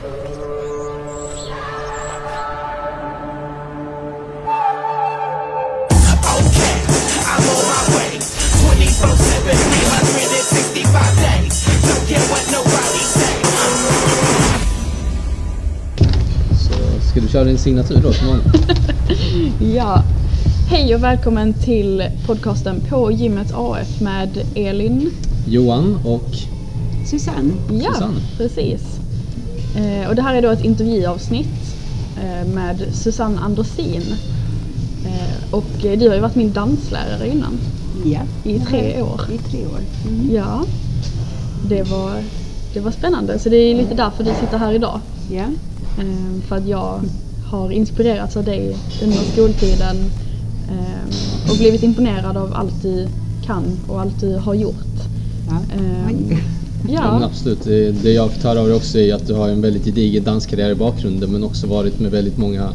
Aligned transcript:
Så 0.00 0.06
ska 17.10 17.20
du 17.20 17.28
köra 17.28 17.44
din 17.44 17.58
signatur 17.58 17.96
då 18.02 18.12
vanligt? 18.26 18.46
Ja, 19.74 20.02
hej 20.70 20.94
och 20.94 21.02
välkommen 21.02 21.54
till 21.54 22.02
podcasten 22.26 22.80
På 22.90 23.12
gymmet 23.12 23.52
AF 23.54 24.00
med 24.00 24.46
Elin. 24.54 25.10
Johan 25.48 25.98
och 26.04 26.30
Susanne. 27.06 27.52
Ja, 27.84 27.92
Susanne. 27.92 28.20
precis. 28.36 28.99
Eh, 29.76 30.08
och 30.08 30.14
det 30.14 30.22
här 30.22 30.34
är 30.34 30.42
då 30.42 30.48
ett 30.50 30.64
intervjuavsnitt 30.64 31.76
eh, 32.22 32.48
med 32.48 32.86
Susanne 32.92 33.40
Andersin. 33.40 34.02
Eh, 35.06 35.54
och 35.54 35.84
eh, 35.84 35.98
du 35.98 36.08
har 36.08 36.14
ju 36.14 36.20
varit 36.20 36.36
min 36.36 36.52
danslärare 36.52 37.28
innan. 37.28 37.58
Ja. 38.04 38.20
I 38.44 38.58
tre 38.58 39.02
år. 39.02 39.20
I 39.32 39.38
tre 39.38 39.66
år. 39.66 39.80
Ja, 40.30 40.64
det 41.68 41.82
var, 41.82 42.12
det 42.74 42.80
var 42.80 42.90
spännande. 42.90 43.38
Så 43.38 43.48
det 43.48 43.56
är 43.56 43.74
lite 43.74 43.94
därför 43.94 44.24
du 44.24 44.30
sitter 44.40 44.58
här 44.58 44.72
idag. 44.72 45.00
Ja. 45.30 45.44
Eh, 45.98 46.42
för 46.48 46.56
att 46.56 46.68
jag 46.68 47.00
har 47.50 47.70
inspirerats 47.70 48.36
av 48.36 48.44
dig 48.44 48.76
under 49.02 49.18
skoltiden 49.18 49.96
eh, 50.68 51.50
och 51.50 51.56
blivit 51.58 51.82
imponerad 51.82 52.36
av 52.36 52.54
allt 52.54 52.82
du 52.82 53.08
kan 53.46 53.64
och 53.88 54.00
allt 54.00 54.20
du 54.20 54.36
har 54.36 54.54
gjort. 54.54 54.98
ja. 55.48 55.76
Eh. 56.88 56.94
Ja, 56.94 57.12
men 57.12 57.20
ja, 57.20 57.26
absolut. 57.26 57.64
Det, 57.64 57.92
det 57.92 58.12
jag 58.12 58.30
höra 58.42 58.60
av 58.60 58.66
dig 58.66 58.76
också 58.76 58.98
är 58.98 59.14
att 59.14 59.26
du 59.26 59.34
har 59.34 59.48
en 59.48 59.60
väldigt 59.60 59.84
gedigen 59.84 60.24
danskarriär 60.24 60.70
i 60.70 60.74
bakgrunden 60.74 61.32
men 61.32 61.44
också 61.44 61.66
varit 61.66 62.00
med 62.00 62.10
väldigt 62.10 62.38
många 62.38 62.74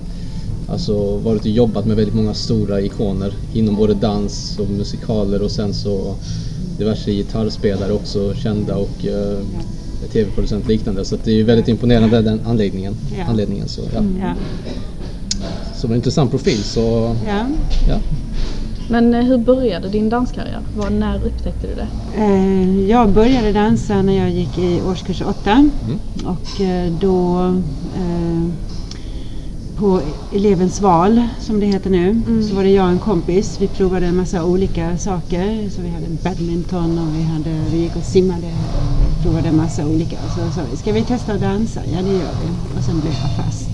Alltså 0.67 1.17
varit 1.17 1.41
och 1.41 1.47
jobbat 1.47 1.85
med 1.85 1.95
väldigt 1.97 2.15
många 2.15 2.33
stora 2.33 2.81
ikoner 2.81 3.33
inom 3.53 3.75
både 3.75 3.93
dans 3.93 4.59
och 4.59 4.69
musikaler 4.69 5.41
och 5.41 5.51
sen 5.51 5.73
så 5.73 6.15
diverse 6.77 7.11
gitarrspelare 7.11 7.93
också 7.93 8.33
kända 8.33 8.75
och 8.75 9.05
uh, 9.05 9.45
tv-producent 10.11 10.67
liknande. 10.67 11.05
Så 11.05 11.17
det 11.23 11.39
är 11.39 11.43
väldigt 11.43 11.67
imponerande 11.67 12.21
den 12.21 12.39
anläggningen. 12.45 12.95
Ja. 13.17 13.23
anledningen. 13.23 13.67
Så, 13.67 13.81
ja. 13.81 14.03
Ja. 14.19 14.33
så 15.75 15.81
det 15.81 15.87
var 15.87 15.95
en 15.95 15.99
intressant 15.99 16.31
profil. 16.31 16.63
Så 16.63 17.15
Ja. 17.87 17.99
Men 18.89 19.13
eh, 19.13 19.21
hur 19.21 19.37
började 19.37 19.89
din 19.89 20.09
danskarriär? 20.09 20.59
Var, 20.77 20.89
när 20.89 21.15
upptäckte 21.25 21.67
du 21.67 21.75
det? 21.75 21.87
Eh, 22.23 22.89
Jag 22.89 23.09
började 23.09 23.51
dansa 23.51 24.01
när 24.01 24.13
jag 24.13 24.29
gick 24.29 24.57
i 24.57 24.81
årskurs 24.81 25.21
åtta 25.21 25.69
och 26.25 26.61
eh, 26.61 26.91
då 27.01 27.53
på 29.77 30.01
elevens 30.35 30.81
val 30.81 31.21
som 31.39 31.59
det 31.59 31.65
heter 31.65 31.89
nu 31.89 32.21
så 32.49 32.55
var 32.55 32.63
det 32.63 32.69
jag 32.69 32.85
och 32.85 32.91
en 32.91 32.99
kompis. 32.99 33.57
Vi 33.61 33.67
provade 33.67 34.05
en 34.05 34.15
massa 34.15 34.43
olika 34.45 34.97
saker. 34.97 35.69
Så 35.69 35.81
vi 35.81 35.89
hade 35.89 36.05
badminton 36.23 36.99
och 36.99 37.15
vi, 37.19 37.23
hade, 37.23 37.61
vi 37.71 37.77
gick 37.77 37.95
och 37.95 38.03
simmade 38.03 38.47
och 38.47 39.23
provade 39.23 39.47
en 39.49 39.57
massa 39.57 39.85
olika. 39.85 40.15
Och 40.25 40.31
så 40.31 40.51
sa 40.55 40.61
vi, 40.71 40.77
ska 40.77 40.91
vi 40.91 41.01
testa 41.01 41.33
att 41.33 41.41
dansa? 41.41 41.79
Ja 41.93 42.01
det 42.01 42.11
gör 42.11 42.19
vi. 42.43 42.77
Och 42.79 42.83
sen 42.85 42.99
blev 42.99 43.13
jag 43.13 43.45
fast. 43.45 43.69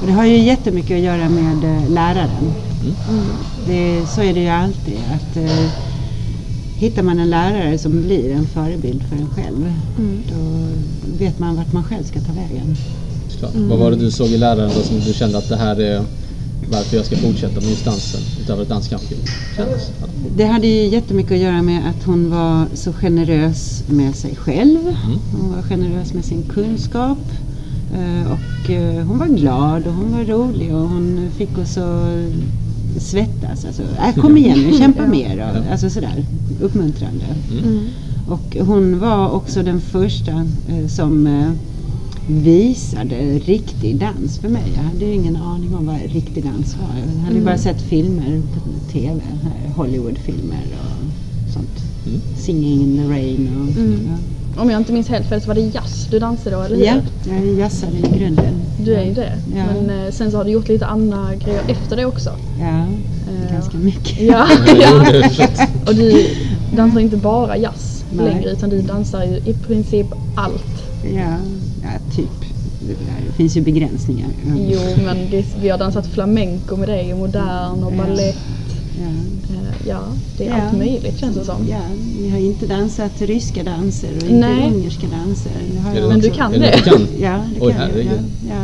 Och 0.00 0.06
det 0.06 0.12
har 0.12 0.24
ju 0.24 0.38
jättemycket 0.38 0.96
att 0.96 1.02
göra 1.02 1.28
med 1.28 1.64
eh, 1.64 1.90
läraren. 2.84 3.36
Det, 3.66 4.06
så 4.06 4.22
är 4.22 4.34
det 4.34 4.40
ju 4.40 4.48
alltid. 4.48 4.98
Att, 5.14 5.36
eh, 5.36 5.70
hittar 6.76 7.02
man 7.02 7.18
en 7.18 7.30
lärare 7.30 7.78
som 7.78 8.02
blir 8.02 8.30
en 8.32 8.46
förebild 8.46 9.02
för 9.02 9.16
en 9.16 9.28
själv 9.28 9.72
då 10.28 10.68
vet 11.18 11.38
man 11.38 11.56
vart 11.56 11.72
man 11.72 11.84
själv 11.84 12.04
ska 12.04 12.20
ta 12.20 12.32
vägen. 12.32 12.76
klart. 13.38 13.54
Vad 13.54 13.78
var 13.78 13.90
det 13.90 13.96
du 13.96 14.10
såg 14.10 14.28
i 14.28 14.38
läraren 14.38 14.70
då 14.74 14.82
som 14.82 15.00
du 15.00 15.12
kände 15.14 15.38
att 15.38 15.48
det 15.48 15.56
här 15.56 15.80
är 15.80 16.02
varför 16.70 16.96
jag 16.96 17.06
ska 17.06 17.16
fortsätta 17.16 17.60
med 17.60 17.70
just 17.70 17.84
dansen 17.84 18.20
utöver 18.42 18.62
att 18.62 18.68
dans 18.68 18.88
kanske 18.88 19.14
kändes? 19.56 19.90
Ja. 20.00 20.06
Det 20.36 20.44
hade 20.44 20.66
ju 20.66 20.86
jättemycket 20.88 21.32
att 21.32 21.38
göra 21.38 21.62
med 21.62 21.82
att 21.90 22.04
hon 22.06 22.30
var 22.30 22.66
så 22.74 22.92
generös 22.92 23.82
med 23.88 24.14
sig 24.14 24.36
själv. 24.36 24.78
Hon 25.32 25.52
var 25.56 25.62
generös 25.62 26.14
med 26.14 26.24
sin 26.24 26.42
kunskap. 26.42 27.18
eh, 27.94 28.32
Och 28.32 28.70
eh, 28.70 29.06
hon 29.06 29.18
var 29.18 29.26
glad 29.28 29.86
och 29.86 29.92
hon 29.94 30.12
var 30.12 30.24
rolig 30.24 30.74
och 30.74 30.88
hon 30.88 31.30
fick 31.36 31.58
oss 31.58 31.76
att 31.78 32.18
svettas. 32.98 33.64
Alltså, 33.64 33.82
äh, 33.82 34.14
kom 34.22 34.36
igen 34.36 34.58
nu, 34.58 34.78
kämpa 34.78 35.06
mer. 35.06 35.38
Och, 35.38 35.72
alltså 35.72 35.90
sådär, 35.90 36.24
uppmuntrande. 36.60 37.24
Och 38.28 38.56
hon 38.60 38.98
var 38.98 39.30
också 39.30 39.62
den 39.62 39.80
första 39.80 40.32
eh, 40.68 40.86
som 40.88 41.26
eh, 41.26 41.50
visade 42.28 43.38
riktig 43.38 43.96
dans 43.96 44.38
för 44.38 44.48
mig. 44.48 44.72
Jag 44.76 44.82
hade 44.82 45.04
ju 45.04 45.12
ingen 45.12 45.36
aning 45.36 45.74
om 45.74 45.86
vad 45.86 45.96
riktig 46.12 46.44
dans 46.44 46.76
var. 46.76 47.00
Jag 47.16 47.24
hade 47.24 47.36
ju 47.36 47.44
bara 47.44 47.58
sett 47.58 47.82
filmer 47.82 48.42
på 48.54 48.92
TV, 48.92 49.20
Hollywoodfilmer 49.76 50.64
och 50.72 51.52
sånt. 51.52 51.84
Mm. 52.06 52.20
Singing 52.36 52.80
in 52.80 52.96
the 52.96 53.14
rain 53.14 53.50
och 54.56 54.62
Om 54.62 54.70
jag 54.70 54.80
inte 54.80 54.92
minns 54.92 55.08
helt 55.08 55.28
fel 55.28 55.40
så 55.40 55.48
var 55.48 55.54
det 55.54 55.60
jazz 55.60 56.08
du 56.10 56.18
dansade 56.18 56.56
då, 56.56 56.62
eller 56.62 56.76
hur? 56.76 56.84
ja. 56.84 56.94
ja, 57.24 57.34
jag 57.34 57.54
jazzade 57.58 57.98
i 57.98 58.18
grunden. 58.18 58.54
Du 58.84 58.94
är 58.94 59.04
ju 59.04 59.14
det. 59.14 59.32
Ja. 59.56 59.64
Men 59.74 60.04
eh, 60.06 60.10
sen 60.12 60.30
så 60.30 60.36
har 60.36 60.44
du 60.44 60.50
gjort 60.50 60.68
lite 60.68 60.86
andra 60.86 61.28
grejer 61.44 61.62
efter 61.68 61.96
det 61.96 62.04
också. 62.06 62.30
Ja, 62.60 62.86
Eh, 63.28 63.52
ganska 63.52 63.76
mycket. 63.78 64.20
Ja, 64.20 64.46
ja. 64.80 65.06
Och 65.86 65.94
du 65.94 66.26
dansar 66.76 67.00
inte 67.00 67.16
bara 67.16 67.56
jazz 67.56 68.04
Nej. 68.12 68.26
längre 68.26 68.50
utan 68.50 68.70
du 68.70 68.82
dansar 68.82 69.24
ju 69.24 69.36
i 69.50 69.54
princip 69.66 70.06
allt. 70.36 70.82
Ja, 71.14 71.36
ja 71.82 72.16
typ. 72.16 72.30
Det 73.26 73.32
finns 73.36 73.56
ju 73.56 73.60
begränsningar. 73.60 74.28
Jo, 74.56 74.80
men 75.04 75.16
det, 75.30 75.44
vi 75.62 75.68
har 75.68 75.78
dansat 75.78 76.06
flamenco 76.06 76.76
med 76.76 76.88
dig 76.88 77.12
och 77.12 77.18
modern 77.18 77.82
och 77.84 77.92
Ja. 77.92 77.96
balett. 78.04 78.36
Ja. 78.98 79.04
Eh, 79.54 79.88
Ja, 79.88 80.00
det 80.38 80.46
är 80.46 80.50
Ja. 80.58 80.62
allt 80.62 80.78
möjligt 80.78 81.18
känns 81.18 81.36
det 81.36 81.44
som. 81.44 81.66
Ja, 81.70 81.76
vi 82.20 82.30
har 82.30 82.38
inte 82.38 82.66
dansat 82.66 83.12
ryska 83.22 83.62
danser 83.62 84.08
och 84.16 84.22
inte 84.22 84.34
Nej. 84.34 84.70
ungerska 84.74 85.06
danser. 85.06 85.52
Men 85.94 86.06
också. 86.06 86.18
du 86.18 86.30
kan 86.30 86.52
det. 86.52 86.80
Ja, 87.20 87.40
det 87.54 87.60
Oj, 87.60 87.72
kan 87.72 87.80
jag. 87.80 88.04
Ja, 88.48 88.63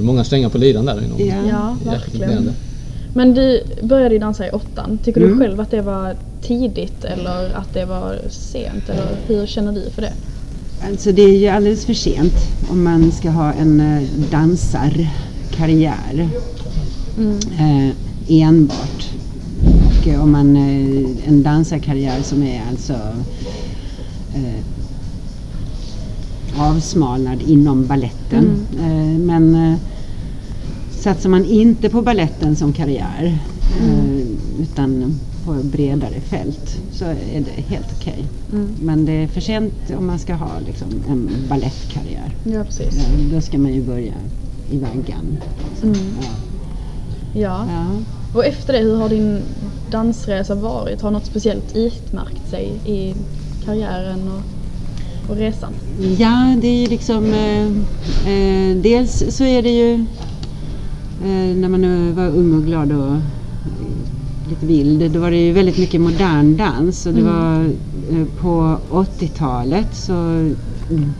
Är 0.00 0.02
det 0.02 0.06
många 0.06 0.24
strängar 0.24 0.48
på 0.48 0.58
liran 0.58 0.84
där 0.84 1.04
inom? 1.04 1.46
ja. 1.50 1.76
verkligen. 1.84 2.52
Men 3.14 3.34
du 3.34 3.62
började 3.82 4.14
ju 4.14 4.18
dansa 4.20 4.46
i 4.46 4.50
åttan. 4.50 4.98
Tycker 5.04 5.20
Mm. 5.20 5.32
du 5.38 5.44
själv 5.44 5.60
att 5.60 5.70
det 5.70 5.82
var 5.82 6.14
tidigt 6.42 7.04
eller 7.04 7.54
att 7.54 7.74
det 7.74 7.84
var 7.84 8.18
sent? 8.30 8.88
Eller 8.88 9.06
hur 9.26 9.46
känner 9.46 9.72
du 9.72 9.90
för 9.90 10.02
det? 10.02 10.12
Alltså 10.86 11.12
det 11.12 11.22
är 11.22 11.38
ju 11.38 11.46
alldeles 11.48 11.84
för 11.86 11.94
sent 11.94 12.32
om 12.70 12.84
man 12.84 13.12
ska 13.12 13.30
ha 13.30 13.52
en 13.52 13.80
eh, 13.80 14.02
dansarkarriär 14.30 16.28
eh, 17.58 17.90
enbart. 18.28 19.08
Och 20.00 20.08
eh, 20.08 20.22
om 20.22 20.32
man 20.32 20.56
eh, 20.56 21.28
en 21.28 21.42
dansarkarriär 21.42 22.22
som 22.22 22.42
är 22.42 22.62
alltså 22.70 22.94
avsmalnad 26.60 27.42
inom 27.42 27.86
balletten. 27.86 28.66
Eh, 28.80 29.18
men 29.18 29.54
eh, 29.54 29.78
satsar 30.90 31.28
man 31.30 31.44
inte 31.44 31.88
på 31.88 32.02
balletten 32.02 32.56
som 32.56 32.72
karriär 32.72 33.38
eh, 33.82 34.62
utan 34.62 35.20
på 35.44 35.52
bredare 35.52 36.20
fält 36.20 36.80
så 36.92 37.04
är 37.04 37.44
det 37.44 37.62
helt 37.62 37.86
okej. 38.00 38.24
Men 38.82 39.04
det 39.04 39.12
är 39.12 39.28
för 39.28 39.40
sent 39.40 39.74
om 39.98 40.06
man 40.06 40.18
ska 40.18 40.34
ha 40.34 40.50
liksom, 40.66 40.88
en 41.08 41.30
ballettkarriär. 41.48 42.34
Ja, 42.44 42.64
precis. 42.64 43.06
Då 43.32 43.40
ska 43.40 43.58
man 43.58 43.72
ju 43.72 43.82
börja 43.82 44.14
i 44.70 44.78
vaggan. 44.78 45.38
Mm. 45.82 45.98
Ja. 46.20 46.28
Ja. 47.40 47.66
Ja. 47.70 47.86
Och 48.34 48.44
efter 48.44 48.72
det, 48.72 48.78
hur 48.78 48.96
har 48.96 49.08
din 49.08 49.42
dansresa 49.90 50.54
varit? 50.54 51.00
Har 51.00 51.10
något 51.10 51.26
speciellt 51.26 51.76
utmärkt 51.76 52.50
sig 52.50 52.72
i 52.86 53.14
karriären 53.64 54.28
och, 54.28 54.42
och 55.30 55.36
resan? 55.36 55.72
Ja, 56.18 56.56
det 56.60 56.68
är 56.68 56.80
ju 56.80 56.86
liksom... 56.86 57.24
Eh, 57.24 57.66
eh, 58.32 58.76
dels 58.76 59.36
så 59.36 59.44
är 59.44 59.62
det 59.62 59.70
ju 59.70 59.94
eh, 61.24 61.56
när 61.56 61.68
man 61.68 62.14
var 62.14 62.28
ung 62.28 62.54
och 62.54 62.64
glad 62.64 62.92
och 62.92 63.16
lite 64.50 64.66
vild, 64.66 65.10
då 65.10 65.20
var 65.20 65.30
det 65.30 65.36
ju 65.36 65.52
väldigt 65.52 65.78
mycket 65.78 66.00
modern 66.00 66.56
dans. 66.56 67.06
Och 67.06 67.14
det 67.14 67.22
var 67.22 67.64
eh, 68.10 68.26
på 68.40 68.76
80-talet 68.90 69.94
så 69.94 70.50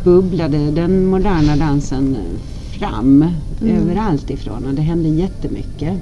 bubblade 0.05 0.71
den 0.71 1.07
moderna 1.07 1.57
dansen 1.57 2.17
fram 2.79 3.25
överallt 3.63 4.31
ifrån 4.31 4.65
och 4.67 4.75
det 4.75 4.83
hände 4.83 5.09
jättemycket. 5.09 5.95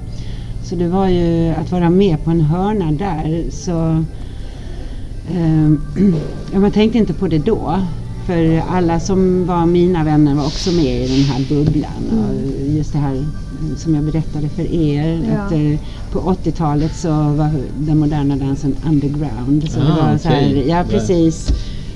Så 0.63 0.75
det 0.75 0.87
var 0.87 1.07
ju 1.07 1.49
att 1.49 1.71
vara 1.71 1.89
med 1.89 2.23
på 2.23 2.31
en 2.31 2.41
hörna 2.41 2.91
där 2.91 3.45
så 3.51 4.03
ja, 6.53 6.59
man 6.59 6.71
tänkte 6.71 6.97
inte 6.97 7.13
på 7.13 7.27
det 7.27 7.37
då. 7.37 7.79
För 8.27 8.63
alla 8.69 8.99
som 8.99 9.45
var 9.45 9.65
mina 9.65 10.03
vänner 10.03 10.35
var 10.35 10.45
också 10.45 10.71
med 10.71 11.05
i 11.05 11.07
den 11.07 11.23
här 11.23 11.45
bubblan. 11.49 12.03
Och 12.11 12.67
just 12.75 12.93
det 12.93 12.99
här 12.99 13.25
som 13.77 13.95
jag 13.95 14.03
berättade 14.03 14.49
för 14.49 14.73
er. 14.73 15.21
Ja. 15.33 15.37
Att, 15.41 15.51
eh, 15.51 15.79
på 16.11 16.19
80-talet 16.19 16.95
så 16.95 17.09
var 17.09 17.49
den 17.79 17.97
moderna 17.97 18.35
dansen 18.35 18.75
underground. 18.87 19.71
Så 19.71 19.79
det 19.79 19.85
Ah, 20.01 20.11
var 20.11 20.17
så 20.17 20.27
här, 20.29 20.63
ja 20.67 20.83
precis. 20.89 21.49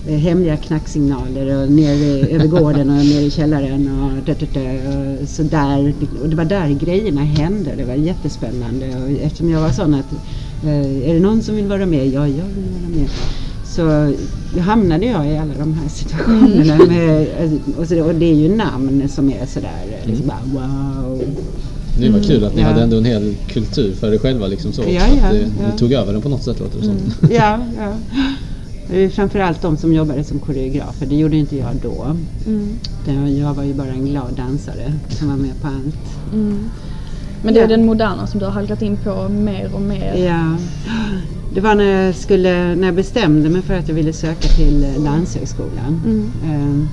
eh, 0.07 0.17
hemliga 0.17 0.57
knacksignaler 0.57 1.61
och 1.63 1.71
ner 1.71 2.25
över 2.29 2.47
gården 2.47 2.89
och 2.89 3.05
ner 3.05 3.21
i 3.21 3.31
källaren 3.31 4.01
och, 4.01 4.25
da, 4.25 4.33
da, 4.39 4.45
da, 4.53 4.69
och 5.21 5.29
så 5.29 5.43
där. 5.43 5.93
Och 6.23 6.29
det 6.29 6.35
var 6.35 6.45
där 6.45 6.69
grejerna 6.69 7.21
hände. 7.23 7.73
Det 7.77 7.85
var 7.85 7.93
jättespännande 7.95 8.85
och 9.03 9.09
eftersom 9.25 9.49
jag 9.49 9.61
var 9.61 9.69
sån 9.69 9.93
att 9.93 10.13
är 10.69 11.13
det 11.13 11.19
någon 11.19 11.41
som 11.41 11.55
vill 11.55 11.67
vara 11.67 11.85
med? 11.85 12.07
Ja, 12.07 12.27
jag 12.27 12.45
vill 12.45 12.69
vara 12.81 12.89
med. 12.95 13.09
Så 13.65 14.13
hamnade 14.59 15.05
jag 15.05 15.27
i 15.27 15.37
alla 15.37 15.53
de 15.59 15.73
här 15.73 15.89
situationerna. 15.89 16.77
Med, 16.85 17.27
och, 17.77 17.87
så, 17.87 18.03
och 18.03 18.15
det 18.15 18.25
är 18.25 18.35
ju 18.35 18.55
namn 18.55 19.09
som 19.09 19.29
är 19.29 19.45
sådär 19.45 19.85
liksom 20.05 20.27
bara 20.27 20.39
wow. 20.67 21.21
Det 21.99 22.09
var 22.09 22.19
kul 22.19 22.43
att 22.43 22.55
ni 22.55 22.61
Ja. 22.61 22.67
hade 22.67 22.81
ändå 22.83 22.97
en 22.97 23.05
hel 23.05 23.35
kultur 23.47 23.93
för 23.93 24.13
er 24.13 24.17
själva 24.17 24.47
liksom 24.47 24.73
så. 24.73 24.81
Ja, 24.81 24.89
ja, 24.89 25.01
att 25.25 25.31
det, 25.31 25.39
ja. 25.39 25.71
Ni 25.71 25.77
tog 25.77 25.93
över 25.93 26.13
den 26.13 26.21
på 26.21 26.29
något 26.29 26.43
sätt 26.43 26.59
låter 26.59 26.79
det 26.79 26.85
som. 26.85 26.95
Ja, 27.31 27.59
ja. 27.77 27.93
Är 28.95 29.09
Framförallt 29.09 29.61
de 29.61 29.77
som 29.77 29.93
jobbade 29.93 30.23
som 30.23 30.39
koreografer. 30.39 31.05
Det 31.05 31.15
gjorde 31.15 31.37
inte 31.37 31.57
jag 31.57 31.75
då. 31.81 32.15
Mm. 32.45 33.37
Jag 33.37 33.53
var 33.53 33.63
ju 33.63 33.73
bara 33.73 33.87
en 33.91 34.05
glad 34.05 34.33
dansare 34.37 34.93
som 35.09 35.27
var 35.29 35.37
med 35.37 35.61
på 35.61 35.67
allt. 35.67 36.33
Mm. 36.33 36.69
Men 37.43 37.53
det 37.53 37.59
är 37.59 37.63
Ja. 37.63 37.67
den 37.67 37.85
moderna 37.85 38.27
som 38.27 38.39
du 38.39 38.45
har 38.45 38.51
halkat 38.51 38.81
in 38.81 38.97
på 38.97 39.29
mer 39.29 39.69
och 39.75 39.81
mer. 39.81 40.13
Ja. 40.15 40.57
Det 41.53 41.61
var 41.61 41.75
när 41.75 41.83
jag, 42.05 42.15
skulle, 42.15 42.75
när 42.75 42.87
jag 42.87 42.95
bestämde 42.95 43.49
mig 43.49 43.61
för 43.61 43.73
att 43.73 43.87
jag 43.87 43.95
ville 43.95 44.13
söka 44.13 44.47
till 44.47 44.85
Danshögskolan. 45.05 46.01
Mm. 46.05 46.31
Eh, 46.45 46.87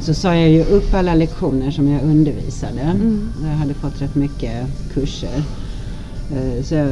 Så 0.00 0.14
sa 0.14 0.34
jag 0.34 0.50
ju 0.50 0.64
upp 0.64 0.94
alla 0.94 1.14
lektioner 1.14 1.70
som 1.70 1.88
jag 1.88 2.02
undervisade. 2.02 2.80
Mm. 2.80 3.28
Jag 3.42 3.48
hade 3.56 3.74
fått 3.74 4.02
rätt 4.02 4.14
mycket 4.14 4.66
kurser. 4.94 5.42
Eh, 6.32 6.62
Så 6.64 6.74
jag 6.74 6.88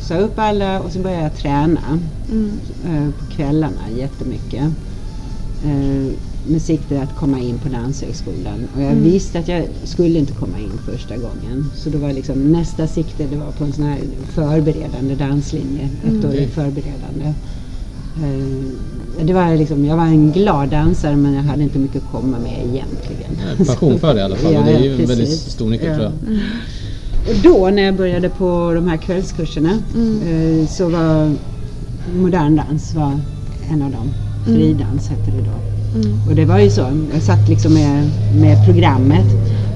sa 0.00 0.14
upp 0.16 0.38
alla 0.38 0.80
och 0.80 0.90
så 0.92 0.98
började 0.98 1.22
jag 1.22 1.36
träna. 1.36 1.98
Mm. 2.32 2.50
eh, 2.86 3.10
på 3.18 3.34
kvällarna 3.36 3.82
jättemycket. 3.96 4.64
Med 6.44 6.62
sikte 6.62 7.02
att 7.02 7.14
komma 7.14 7.40
in 7.40 7.58
på 7.58 7.68
Danshögskolan. 7.68 8.68
Och 8.74 8.82
jag 8.82 8.90
Mm. 8.92 9.02
visste 9.04 9.38
att 9.38 9.48
jag 9.48 9.68
skulle 9.84 10.18
inte 10.18 10.32
komma 10.32 10.58
in 10.60 10.78
första 10.84 11.16
gången. 11.16 11.70
Så 11.74 11.90
då 11.90 11.98
var 11.98 12.12
liksom 12.12 12.52
nästa 12.52 12.86
sikte 12.86 13.26
det 13.26 13.36
var 13.36 13.52
på 13.52 13.64
en 13.64 13.72
sån 13.72 13.84
här 13.84 13.98
förberedande 14.34 15.14
danslinje. 15.14 15.88
Ettårig 16.04 16.24
Okej. 16.24 16.48
förberedande. 16.48 17.34
Eh, 18.16 19.24
det 19.24 19.32
var 19.32 19.56
liksom, 19.56 19.84
jag 19.84 19.96
var 19.96 20.04
en 20.06 20.32
glad 20.32 20.68
dansare 20.68 21.16
men 21.16 21.34
jag 21.34 21.42
hade 21.42 21.62
inte 21.62 21.78
mycket 21.78 21.96
att 22.04 22.10
komma 22.10 22.38
med 22.38 22.58
egentligen. 22.66 23.32
Ja, 23.58 23.64
passion 23.64 23.98
för 23.98 24.14
det 24.14 24.20
i 24.20 24.22
alla 24.22 24.36
fall. 24.36 24.52
Ja, 24.52 24.58
och 24.60 24.64
det 24.66 24.72
är 24.72 24.82
ju 24.84 24.90
en 25.00 25.06
väldigt 25.06 25.18
precis. 25.28 25.52
stor 25.52 25.70
nyckel 25.70 25.86
Ja. 25.88 25.94
tror 25.94 26.04
jag. 26.04 26.38
Och 27.28 27.42
då 27.42 27.70
när 27.70 27.82
jag 27.82 27.94
började 27.96 28.28
på 28.28 28.72
de 28.74 28.88
här 28.88 28.96
kvällskurserna 28.96 29.78
Mm. 29.94 30.60
eh, 30.60 30.66
så 30.68 30.88
var 30.88 31.34
modern 32.14 32.56
dans 32.56 32.94
var 32.94 33.20
en 33.70 33.82
av 33.82 33.90
dem. 33.90 34.10
Fridans 34.44 35.08
hette 35.08 35.30
det 35.30 35.42
då. 35.42 35.81
Mm. 35.94 36.18
Och 36.28 36.34
det 36.34 36.44
var 36.44 36.58
ju 36.58 36.70
så, 36.70 37.06
jag 37.12 37.22
satt 37.22 37.48
liksom 37.48 37.74
med, 37.74 38.10
med 38.40 38.64
programmet. 38.64 39.26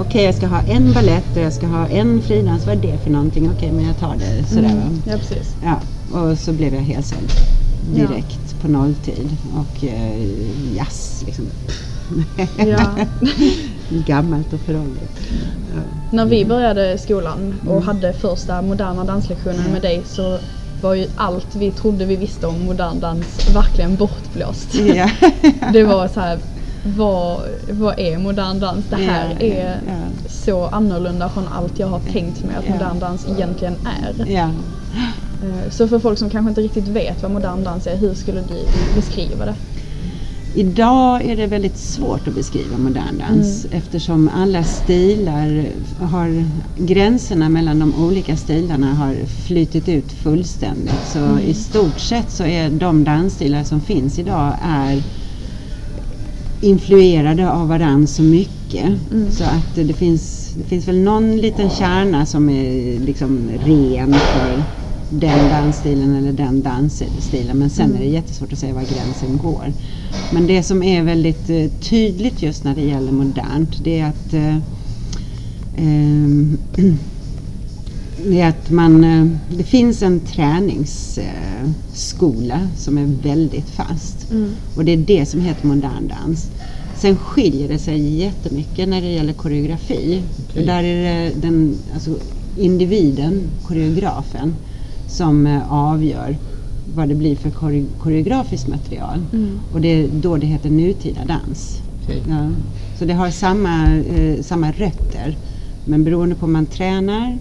Okej, 0.00 0.24
jag 0.24 0.34
ska 0.34 0.46
ha 0.46 0.60
en 0.60 0.92
ballett 0.92 1.36
och 1.36 1.42
jag 1.42 1.52
ska 1.52 1.66
ha 1.66 1.86
en 1.86 2.22
fridans. 2.22 2.66
Vad 2.66 2.76
är 2.76 2.82
det 2.82 2.98
för 2.98 3.10
någonting? 3.10 3.50
Okej, 3.56 3.72
men 3.72 3.84
jag 3.86 3.98
tar 3.98 4.16
det 4.16 4.44
sådär 4.48 4.62
va. 4.62 4.82
Mm. 4.82 5.02
Ja, 5.06 5.16
precis. 5.18 5.54
Ja, 5.64 5.80
och 6.20 6.38
så 6.38 6.52
blev 6.52 6.74
jag 6.74 6.80
helsåld 6.82 7.30
Ja. 7.94 8.06
direkt 8.06 8.60
på 8.62 8.68
nolltid. 8.68 9.36
Och 9.56 9.84
eh, 9.84 10.26
jazz 10.76 11.22
liksom. 11.26 11.44
Ja. 12.56 12.86
Gammalt 14.06 14.52
och 14.52 14.60
föråldrat. 14.60 15.10
Ja. 15.74 15.80
När 16.10 16.24
vi 16.26 16.44
började 16.44 16.98
skolan 16.98 17.54
och 17.66 17.72
Mm. 17.72 17.86
hade 17.86 18.12
första 18.12 18.62
moderna 18.62 19.04
danslektionen 19.04 19.72
med 19.72 19.82
dig 19.82 20.02
så 20.06 20.38
var 20.80 20.94
ju 20.94 21.06
allt 21.14 21.54
vi 21.56 21.70
trodde 21.70 22.04
vi 22.04 22.16
visste 22.16 22.46
om 22.46 22.60
modern 22.64 23.00
dans 23.00 23.48
verkligen 23.54 23.96
bortblåst. 23.96 24.74
Ja. 24.74 25.10
Det 25.72 25.82
var 25.84 26.08
så 26.08 26.20
här, 26.20 26.38
vad, 26.82 27.40
vad 27.68 27.98
är 27.98 28.18
modern 28.18 28.60
dans? 28.60 28.86
Det 28.88 28.96
här 28.96 29.36
Ja, 29.40 29.46
är 29.46 29.80
ja. 29.86 29.92
så 30.28 30.66
annorlunda 30.66 31.28
från 31.28 31.48
allt 31.48 31.78
jag 31.78 31.86
har 31.86 32.00
tänkt 32.00 32.42
mig 32.42 32.56
att 32.56 32.68
modern 32.68 32.98
dans 32.98 33.26
egentligen 33.28 33.76
är. 33.84 34.30
Eh, 35.42 35.70
Så 35.70 35.88
för 35.88 35.98
folk 35.98 36.18
som 36.18 36.30
kanske 36.30 36.48
inte 36.48 36.60
riktigt 36.60 36.88
vet 36.88 37.22
vad 37.22 37.30
modern 37.30 37.64
dans 37.64 37.86
är, 37.86 37.96
hur 37.96 38.14
skulle 38.14 38.40
du 38.40 38.66
beskriva 38.94 39.44
det? 39.44 39.54
Idag 40.56 41.24
är 41.24 41.36
det 41.36 41.46
väldigt 41.46 41.78
svårt 41.78 42.28
att 42.28 42.34
beskriva 42.34 42.78
modern 42.78 43.18
dans 43.18 43.66
eftersom 43.70 44.30
alla 44.34 44.64
stilar 44.64 45.64
har, 45.98 46.44
gränserna 46.76 47.48
mellan 47.48 47.78
de 47.78 48.04
olika 48.04 48.36
stilarna 48.36 48.94
har 48.94 49.14
flytit 49.46 49.88
ut 49.88 50.12
fullständigt. 50.12 51.06
Så 51.12 51.38
i 51.38 51.54
stort 51.54 52.00
sett 52.00 52.30
så 52.30 52.44
är 52.44 52.70
de 52.70 53.04
dansstilar 53.04 53.64
som 53.64 53.80
finns 53.80 54.18
idag 54.18 54.54
är 54.62 55.02
influerade 56.60 57.50
av 57.50 57.68
varandra 57.68 58.06
så 58.06 58.22
mycket. 58.22 58.86
Mm. 59.12 59.30
Så 59.30 59.44
att 59.44 59.74
det 59.74 59.94
finns, 59.94 60.52
det 60.54 60.64
finns 60.64 60.88
väl 60.88 60.98
någon 60.98 61.36
liten 61.36 61.70
kärna 61.70 62.26
som 62.26 62.48
är 62.50 63.00
liksom 63.00 63.50
ren 63.64 64.14
för 64.14 64.85
den 65.10 65.48
dansstilen 65.48 66.16
eller 66.16 66.32
den 66.32 66.62
dansstilen. 66.62 67.58
Men 67.58 67.70
sen 67.70 67.94
är 67.94 67.98
det 67.98 68.04
jättesvårt 68.04 68.52
att 68.52 68.58
säga 68.58 68.74
var 68.74 68.82
gränsen 68.82 69.38
går. 69.42 69.72
Men 70.32 70.46
det 70.46 70.62
som 70.62 70.82
är 70.82 71.02
väldigt 71.02 71.50
eh, 71.50 71.66
tydligt 71.80 72.42
just 72.42 72.64
när 72.64 72.74
det 72.74 72.82
gäller 72.82 73.12
modernt 73.12 73.84
det 73.84 74.00
är 74.00 74.06
att 74.06 74.34
eh, 74.34 74.56
ehm, 75.76 76.58
det 78.26 78.40
är 78.40 78.48
att 78.48 78.70
man, 78.70 79.04
eh, 79.04 79.26
det 79.56 79.64
finns 79.64 80.02
en 80.02 80.20
träningsskola 80.20 82.68
som 82.76 82.98
är 82.98 83.06
väldigt 83.22 83.68
fast. 83.68 84.30
Mm. 84.30 84.50
Och 84.76 84.84
det 84.84 84.92
är 84.92 84.96
det 84.96 85.26
som 85.26 85.40
heter 85.40 85.66
modern 85.66 86.08
dans. 86.08 86.50
Sen 86.96 87.16
skiljer 87.16 87.68
det 87.68 87.78
sig 87.78 88.16
jättemycket 88.16 88.88
när 88.88 89.00
det 89.00 89.12
gäller 89.12 89.32
koreografi. 89.32 90.22
Okej. 90.50 90.66
Där 90.66 90.84
är 90.84 91.02
det 91.02 91.32
den, 91.40 91.76
alltså 91.94 92.10
individen, 92.56 93.40
koreografen, 93.66 94.54
som 95.08 95.46
eh, 95.46 95.72
avgör 95.72 96.36
vad 96.94 97.08
det 97.08 97.14
blir 97.14 97.36
för 97.36 97.50
kore- 97.50 97.86
koreografiskt 97.98 98.68
material. 98.68 99.18
Mm. 99.32 99.60
Och 99.72 99.80
det 99.80 99.88
är 99.88 100.08
då 100.12 100.36
det 100.36 100.46
heter 100.46 100.70
nutida 100.70 101.20
dans. 101.24 101.80
Okej. 102.04 102.22
Ja. 102.28 102.48
Så 102.98 103.04
det 103.04 103.12
har 103.14 103.30
samma, 103.30 103.96
eh, 103.96 104.42
samma 104.42 104.70
rötter. 104.72 105.36
Men 105.84 106.04
beroende 106.04 106.34
på 106.34 106.46
om 106.46 106.52
man 106.52 106.66
tränar, 106.66 107.38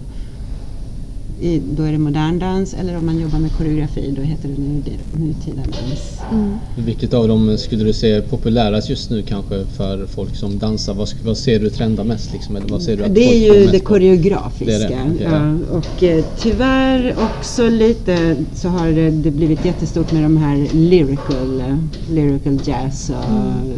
i, 1.40 1.62
då 1.70 1.82
är 1.82 1.92
det 1.92 1.98
modern 1.98 2.38
dans. 2.38 2.74
Eller 2.74 2.96
om 2.96 3.06
man 3.06 3.20
jobbar 3.20 3.38
med 3.38 3.52
koreografi, 3.52 4.14
då 4.16 4.22
heter 4.22 4.48
det 4.48 4.62
nu, 4.62 4.82
nutida 5.12 5.62
dans. 5.62 6.20
Mm. 6.32 6.58
Vilket 6.76 7.14
av 7.14 7.28
dem 7.28 7.58
skulle 7.58 7.84
du 7.84 7.92
säga 7.92 8.16
är 8.16 8.20
populärast 8.20 8.90
just 8.90 9.10
nu 9.10 9.22
kanske 9.22 9.64
för 9.64 10.06
folk 10.06 10.36
som 10.36 10.58
dansar? 10.58 10.94
Vad, 10.94 11.08
vad 11.24 11.36
ser 11.36 11.60
du 11.60 11.70
trenda 11.70 12.04
mest 12.04 12.32
liksom? 12.32 12.56
Eller 12.56 12.68
vad 12.68 12.82
ser 12.82 12.96
du 12.96 13.04
att 13.04 13.14
Det 13.14 13.20
är 13.20 13.54
ju 13.54 13.66
det 13.66 13.80
koreografiska. 13.80 14.78
Det 14.78 14.88
det, 14.88 14.98
okej, 15.14 15.26
ja. 15.30 15.56
Och 15.70 16.02
eh, 16.02 16.24
tyvärr 16.38 17.14
också 17.18 17.68
lite 17.68 18.36
så 18.54 18.68
har 18.68 18.88
det, 18.88 19.10
det 19.10 19.30
blivit 19.30 19.64
jättestort 19.64 20.12
med 20.12 20.22
de 20.22 20.36
här 20.36 20.68
lyrical, 20.72 21.60
eh, 21.60 21.76
lyrical 22.10 22.60
jazz 22.64 23.10
och 23.10 23.16
allting 23.16 23.76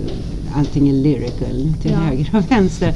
är 0.56 0.92
lyrical 0.92 1.72
till 1.82 1.90
Ja. 1.90 1.96
höger 1.98 2.30
och 2.32 2.50
vänster. 2.50 2.94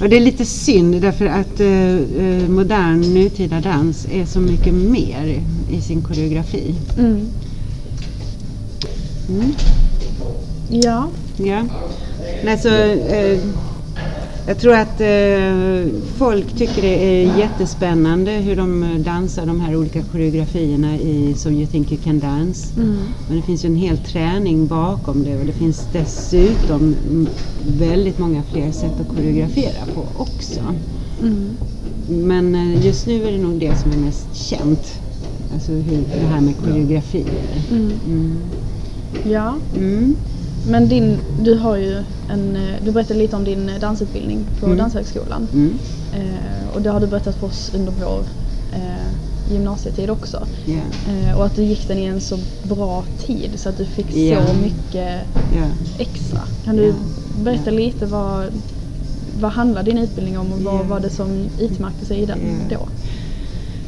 Och 0.00 0.08
det 0.08 0.16
är 0.16 0.20
lite 0.20 0.44
synd 0.44 1.00
därför 1.02 1.26
att 1.26 1.60
eh, 1.60 1.96
eh, 2.26 2.48
modern 2.48 3.00
nutida 3.14 3.60
dans 3.60 4.06
är 4.12 4.26
så 4.26 4.40
mycket 4.40 4.74
mer 4.74 5.40
i 5.70 5.80
sin 5.80 6.02
koreografi. 6.02 6.74
Mm. 6.98 7.26
Mm. 9.28 9.52
Ja. 10.70 11.08
Ja. 11.36 11.62
Nej, 12.44 12.58
så, 12.58 12.68
eh, 12.68 13.38
jag 14.46 14.58
tror 14.58 14.74
att 14.74 15.00
eh, 15.00 15.92
folk 16.16 16.56
tycker 16.56 16.82
det 16.82 17.04
är 17.04 17.38
jättespännande 17.38 18.30
hur 18.32 18.56
de 18.56 18.82
eh, 18.82 18.98
dansar 18.98 19.46
de 19.46 19.60
här 19.60 19.76
olika 19.76 20.02
koreografierna 20.02 20.96
i 20.96 21.34
So 21.34 21.50
You 21.50 21.66
Think 21.66 21.92
You 21.92 22.00
Can 22.04 22.20
Dance. 22.20 22.80
Mm. 22.80 22.96
Men 23.28 23.36
det 23.36 23.42
finns 23.42 23.64
ju 23.64 23.66
en 23.66 23.76
hel 23.76 23.98
träning 23.98 24.66
bakom 24.66 25.24
det 25.24 25.36
och 25.36 25.46
det 25.46 25.52
finns 25.52 25.88
dessutom 25.92 26.96
mm, 27.08 27.28
väldigt 27.78 28.18
många 28.18 28.42
fler 28.42 28.72
sätt 28.72 29.00
att 29.00 29.16
koreografera 29.16 29.86
på 29.94 30.04
också. 30.16 30.60
Mm. 31.22 31.56
Men 32.08 32.54
eh, 32.54 32.86
just 32.86 33.06
nu 33.06 33.24
är 33.24 33.32
det 33.32 33.38
nog 33.38 33.60
det 33.60 33.76
som 33.76 33.92
är 33.92 33.96
mest 33.96 34.34
känt. 34.34 35.00
Alltså 35.54 35.72
hur, 35.72 36.04
det 36.20 36.26
här 36.26 36.40
med 36.40 36.54
koreografier. 36.56 37.64
Mm. 37.70 37.92
Mm. 38.06 38.36
Ja. 39.24 39.54
Men 40.66 40.88
din, 40.88 41.18
du 41.38 41.54
har 41.54 41.76
ju 41.76 42.02
en, 42.28 42.56
eh, 42.56 42.74
du 42.84 42.92
berättade 42.92 43.18
lite 43.18 43.36
om 43.36 43.44
din 43.44 43.68
eh, 43.68 43.78
dansutbildning 43.80 44.46
på 44.60 44.66
Mm. 44.66 44.78
Danshögskolan. 44.78 45.48
Mm. 45.52 45.78
Eh, 46.12 46.68
och 46.74 46.82
det 46.82 46.90
har 46.90 47.00
du 47.00 47.06
berättat 47.06 47.36
för 47.36 47.46
oss 47.46 47.70
under 47.74 47.92
vår 47.92 48.20
eh, 48.72 49.52
gymnasietid 49.52 50.10
också. 50.10 50.46
Ja. 50.64 50.80
Eh, 51.12 51.36
och 51.38 51.44
att 51.46 51.54
du 51.54 51.62
gick 51.62 51.88
den 51.88 51.98
i 51.98 52.04
en 52.04 52.20
så 52.20 52.38
bra 52.62 53.04
tid 53.26 53.60
så 53.60 53.68
att 53.68 53.76
du 53.76 53.84
fick 53.86 54.16
Ja. 54.16 54.46
så 54.46 54.54
mycket 54.54 55.20
Ja. 55.56 55.66
extra. 55.98 56.40
Kan 56.64 56.76
du 56.76 56.94
berätta 57.44 57.70
lite 57.70 58.06
vad, 58.06 58.62
vad 59.40 59.52
handlar 59.52 59.82
din 59.82 59.98
utbildning 59.98 60.38
om 60.38 60.52
och 60.52 60.60
vad 60.62 60.86
var 60.86 61.00
det 61.00 61.10
som 61.10 61.48
utmärkte 61.58 62.04
sig 62.06 62.18
i 62.22 62.26
den 62.26 62.38
då? 62.70 62.88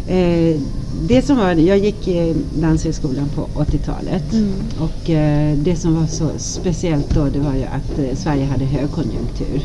Eh, 0.08 0.60
det 1.08 1.22
som 1.22 1.36
var, 1.36 1.52
jag 1.54 1.78
gick 1.78 2.08
eh, 2.08 2.36
Danshögskolan 2.60 3.28
på 3.34 3.48
80-talet 3.60 4.32
Mm. 4.32 4.52
och 4.80 5.10
eh, 5.10 5.56
det 5.58 5.76
som 5.76 6.00
var 6.00 6.06
så 6.06 6.28
speciellt 6.36 7.14
då 7.14 7.24
det 7.24 7.38
var 7.38 7.54
ju 7.54 7.64
att 7.64 7.98
eh, 7.98 8.16
Sverige 8.16 8.44
hade 8.44 8.64
högkonjunktur. 8.64 9.60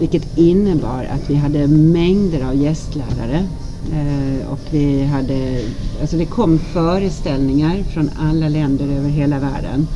Vilket 0.00 0.38
innebar 0.38 1.08
att 1.14 1.30
vi 1.30 1.34
hade 1.34 1.66
mängder 1.66 2.44
av 2.44 2.54
gästlärare 2.56 3.44
eh, 3.92 4.48
och 4.52 4.60
vi 4.70 5.02
hade, 5.04 5.60
alltså 6.00 6.16
det 6.16 6.24
kom 6.26 6.58
föreställningar 6.58 7.82
från 7.94 8.10
alla 8.18 8.48
länder 8.48 8.84
över 8.98 9.08
hela 9.08 9.38
världen. 9.38 9.86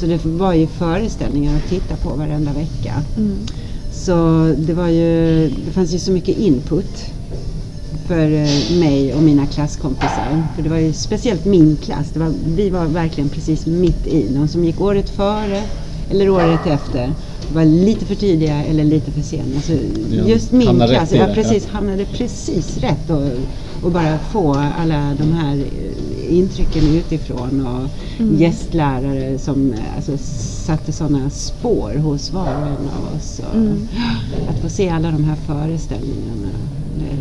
Så 0.00 0.06
det 0.06 0.24
var 0.24 0.54
ju 0.54 0.66
föreställningar 0.66 1.56
att 1.56 1.68
titta 1.70 1.96
på 1.96 2.08
varenda 2.08 2.52
vecka. 2.52 2.94
Mm. 3.16 3.36
Så 3.92 4.14
det 4.58 4.74
var 4.74 4.88
ju, 4.88 5.48
det 5.66 5.72
fanns 5.72 5.94
ju 5.94 5.98
så 5.98 6.12
mycket 6.12 6.38
input 6.38 7.04
för 8.12 8.32
eh, 8.32 8.78
mig 8.80 9.14
och 9.14 9.22
mina 9.22 9.46
klasskompisar. 9.46 10.42
För 10.56 10.62
det 10.62 10.68
var 10.68 10.76
ju 10.76 10.92
speciellt 10.92 11.44
min 11.44 11.76
klass. 11.82 12.10
Det 12.12 12.18
var, 12.18 12.32
vi 12.56 12.70
var 12.70 12.84
verkligen 12.86 13.28
precis 13.30 13.66
mitt 13.66 14.06
i. 14.06 14.28
De 14.34 14.48
som 14.48 14.64
gick 14.64 14.80
året 14.80 15.10
före 15.10 15.62
eller 16.10 16.28
året 16.30 16.66
efter 16.66 17.12
var 17.54 17.64
lite 17.64 18.04
för 18.04 18.14
tidiga 18.14 18.64
eller 18.64 18.84
lite 18.84 19.10
för 19.10 19.22
sena. 19.22 19.56
Alltså, 19.56 19.72
Ja, 20.10 20.24
just 20.26 20.52
min 20.52 20.66
hamnade 20.66 20.94
klass 20.94 21.12
jag 21.12 21.28
det, 21.28 21.34
precis, 21.34 21.66
hamnade 21.66 22.04
precis 22.04 22.78
rätt 22.78 23.10
och, 23.10 23.22
och 23.86 23.90
bara 23.92 24.18
få 24.18 24.54
alla 24.78 25.14
de 25.18 25.32
här 25.32 25.56
eh, 25.56 26.36
intrycken 26.38 26.84
utifrån 26.96 27.66
och 27.66 27.88
Mm. 28.18 28.40
gästlärare 28.40 29.38
som 29.38 29.72
eh, 29.72 29.78
alltså, 29.96 30.12
satte 30.66 30.92
sådana 30.92 31.30
spår 31.30 31.94
hos 31.98 32.32
var 32.32 32.42
och 32.42 32.66
en 32.66 32.88
av 32.98 33.16
oss. 33.16 33.40
Och 33.50 33.56
Mm. 33.56 33.88
Att 34.48 34.58
få 34.62 34.68
se 34.68 34.88
alla 34.88 35.10
de 35.10 35.24
här 35.24 35.36
föreställningarna 35.46 36.48
eh, 37.10 37.18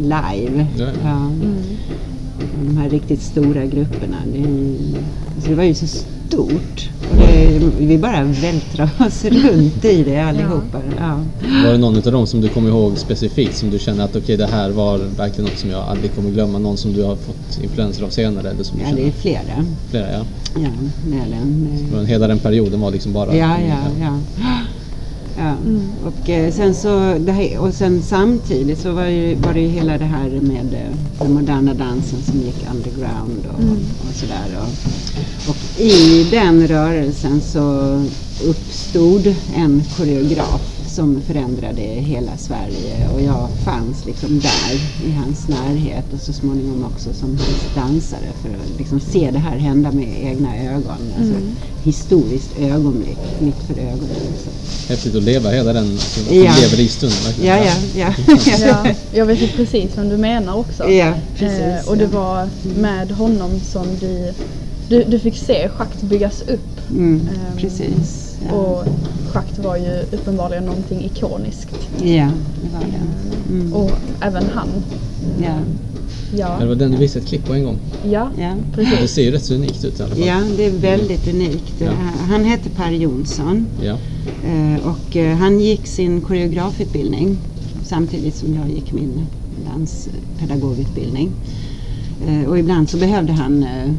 live. 0.00 0.66
Ja. 0.78 0.86
Ja. 1.02 1.16
Mm. 1.16 1.56
De 2.66 2.76
här 2.76 2.90
riktigt 2.90 3.22
stora 3.22 3.66
grupperna. 3.66 4.16
Det, 4.32 4.44
alltså 5.34 5.50
det 5.50 5.54
var 5.54 5.64
ju 5.64 5.74
så 5.74 5.86
stort. 5.86 6.90
Och 7.10 7.16
det, 7.16 7.58
vi 7.78 7.98
bara 7.98 8.22
vältrade 8.22 8.90
oss 9.06 9.24
runt 9.24 9.84
i 9.84 10.02
det 10.02 10.18
allihopa. 10.18 10.80
Ja. 10.98 11.20
Var 11.64 11.72
det 11.72 11.78
någon 11.78 11.96
av 11.96 12.02
dem 12.02 12.26
som 12.26 12.40
du 12.40 12.48
kommer 12.48 12.68
ihåg 12.68 12.98
specifikt 12.98 13.56
som 13.56 13.70
du 13.70 13.78
känner 13.78 14.04
att 14.04 14.16
okej 14.16 14.36
det 14.36 14.46
här 14.46 14.70
var 14.70 14.98
verkligen 14.98 15.50
något 15.50 15.58
som 15.58 15.70
jag 15.70 15.80
aldrig 15.88 16.14
kommer 16.14 16.30
glömma? 16.30 16.58
Någon 16.58 16.76
som 16.76 16.92
du 16.92 17.02
har 17.02 17.16
fått 17.16 17.62
influenser 17.62 18.04
av 18.04 18.08
senare? 18.08 18.50
Eller 18.50 18.62
som 18.62 18.78
du 18.78 18.84
ja, 18.84 18.90
det 18.90 18.96
känner? 18.96 19.08
är 19.08 19.12
flera. 19.12 19.64
Flera 19.90 20.12
ja. 20.12 20.24
Ja, 20.54 20.68
det 21.06 21.16
är 21.16 22.00
det. 22.00 22.06
Hela 22.06 22.26
den 22.28 22.38
perioden 22.38 22.80
var 22.80 22.90
liksom 22.90 23.12
bara... 23.12 23.36
Ja, 23.36 23.56
ja, 23.68 23.78
ja. 24.00 24.18
Ja. 25.40 25.54
Mm. 25.66 25.82
Och, 26.06 26.28
eh, 26.30 26.52
sen 26.52 26.74
så, 26.74 27.16
det 27.20 27.32
här, 27.32 27.58
och 27.58 27.74
sen 27.74 28.02
samtidigt 28.02 28.78
så 28.78 28.92
var, 28.92 29.06
ju, 29.06 29.34
var 29.34 29.54
det 29.54 29.60
ju 29.60 29.68
hela 29.68 29.98
det 29.98 30.04
här 30.04 30.28
med 30.28 30.74
eh, 30.74 30.96
den 31.18 31.32
moderna 31.32 31.74
dansen 31.74 32.22
som 32.22 32.40
gick 32.40 32.66
underground 32.74 33.46
och, 33.54 33.62
Mm. 33.62 33.76
och 34.08 34.14
sådär. 34.14 34.58
Och, 34.58 35.50
och 35.50 35.80
i 35.80 36.24
den 36.30 36.66
rörelsen 36.68 37.40
så 37.40 37.62
uppstod 38.44 39.34
en 39.56 39.82
koreograf 39.96 40.79
som 41.00 41.20
förändrade 41.26 41.80
hela 41.82 42.36
Sverige 42.36 43.08
och 43.14 43.20
jag 43.22 43.48
fanns 43.64 44.06
liksom 44.06 44.40
där 44.40 44.74
i 45.08 45.12
hans 45.12 45.48
närhet 45.48 46.04
och 46.14 46.20
så 46.20 46.32
småningom 46.32 46.84
också 46.84 47.12
som 47.14 47.28
hans 47.28 47.74
dansare 47.74 48.32
för 48.42 48.48
att 48.48 48.78
liksom 48.78 49.00
se 49.00 49.30
det 49.30 49.38
här 49.38 49.56
hända 49.58 49.92
med 49.92 50.24
egna 50.24 50.56
ögon. 50.56 51.12
Alltså, 51.18 51.32
Mm. 51.34 51.56
Historiskt 51.82 52.58
ögonblick, 52.58 53.18
mitt 53.38 53.56
för 53.66 53.74
ögonen. 53.80 54.16
Så. 54.44 54.50
Häftigt 54.88 55.14
att 55.14 55.22
leva 55.22 55.50
hela 55.50 55.72
den, 55.72 55.90
alltså, 55.90 56.20
att 56.20 56.36
Ja. 56.36 56.52
lever 56.60 56.80
i 56.80 56.88
stunden. 56.88 57.18
Ja, 57.42 57.56
ja, 57.64 57.72
ja. 57.96 58.14
Ja, 58.60 58.86
jag 59.12 59.26
vet 59.26 59.42
ju 59.42 59.48
precis 59.48 59.96
vad 59.96 60.06
du 60.10 60.16
menar 60.16 60.54
också. 60.56 60.90
Ja, 60.90 61.14
precis. 61.36 61.60
Eh, 61.60 61.88
och 61.88 61.96
det 61.96 62.08
ja. 62.12 62.20
var 62.20 62.48
med 62.80 63.10
honom 63.10 63.50
som 63.72 63.86
du, 64.00 64.32
du, 64.88 65.04
du 65.04 65.18
fick 65.18 65.36
se 65.36 65.68
schakt 65.68 66.02
byggas 66.02 66.42
upp. 66.42 66.90
Mm, 66.90 67.20
ehm, 67.20 67.56
precis. 67.58 68.29
Ja. 68.48 68.52
Och 68.54 68.84
schakt 69.32 69.58
var 69.58 69.76
ju 69.76 70.00
uppenbarligen 70.12 70.64
någonting 70.64 71.04
ikoniskt. 71.04 71.68
ja, 72.02 72.30
det 72.62 72.72
var 72.72 72.80
det. 72.80 73.52
Mm. 73.54 73.72
Och 73.74 73.90
även 74.20 74.44
han. 74.54 74.68
Ja, 75.42 75.54
Ja, 76.36 76.56
Det 76.60 76.66
var 76.66 76.74
den 76.74 76.90
du 76.90 76.96
visade 76.96 77.20
ett 77.22 77.28
klipp 77.28 77.44
på 77.46 77.54
en 77.54 77.64
gång. 77.64 77.76
ja 78.10 78.30
ja. 78.38 78.54
Det 78.76 78.84
precis. 78.84 79.10
ser 79.10 79.22
ju 79.22 79.30
rätt 79.30 79.44
så 79.44 79.54
unikt 79.54 79.84
ut 79.84 80.00
i 80.00 80.02
alla 80.02 80.14
fall. 80.14 80.24
ja, 80.26 80.40
det 80.56 80.64
är 80.66 80.70
väldigt 80.70 81.28
unikt. 81.28 81.74
Ja. 81.78 81.90
Han 82.28 82.44
hette 82.44 82.68
Per 82.70 82.90
Jonsson 82.90 83.66
Ja. 83.82 83.96
eh, 84.48 84.86
och 84.88 85.16
eh, 85.16 85.36
han 85.36 85.60
gick 85.60 85.86
sin 85.86 86.20
koreografutbildning 86.20 87.36
samtidigt 87.84 88.34
som 88.36 88.54
jag 88.54 88.70
gick 88.70 88.92
min 88.92 89.26
danspedagogutbildning. 89.72 91.30
Eh, 92.26 92.48
och 92.48 92.58
ibland 92.58 92.88
så 92.90 92.96
behövde 92.96 93.32
han 93.32 93.62
eh, 93.62 93.90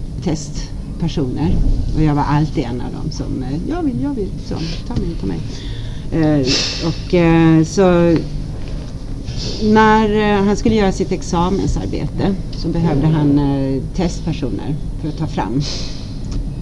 testpersoner 1.01 1.55
och 1.95 2.01
jag 2.03 2.15
var 2.15 2.23
alltid 2.23 2.63
en 2.63 2.81
av 2.81 2.91
dem 2.93 3.11
som 3.11 3.43
eh, 3.43 3.69
jag 3.69 3.83
vill, 3.83 4.01
jag 4.03 4.13
vill, 4.13 4.29
så 4.47 4.55
ta 4.87 4.93
mig, 5.01 5.09
ta 5.21 5.27
mig. 5.27 5.39
Eh, 6.11 6.47
och 6.87 7.13
eh, 7.13 7.63
så 7.63 8.17
när 9.63 10.33
eh, 10.37 10.43
han 10.45 10.57
skulle 10.57 10.75
göra 10.75 10.91
sitt 10.91 11.11
examensarbete 11.11 12.35
så 12.51 12.67
behövde 12.67 13.07
han 13.07 13.39
eh, 13.39 13.81
testpersoner 13.95 14.75
för 15.01 15.09
att 15.09 15.17
ta 15.17 15.27
fram 15.27 15.61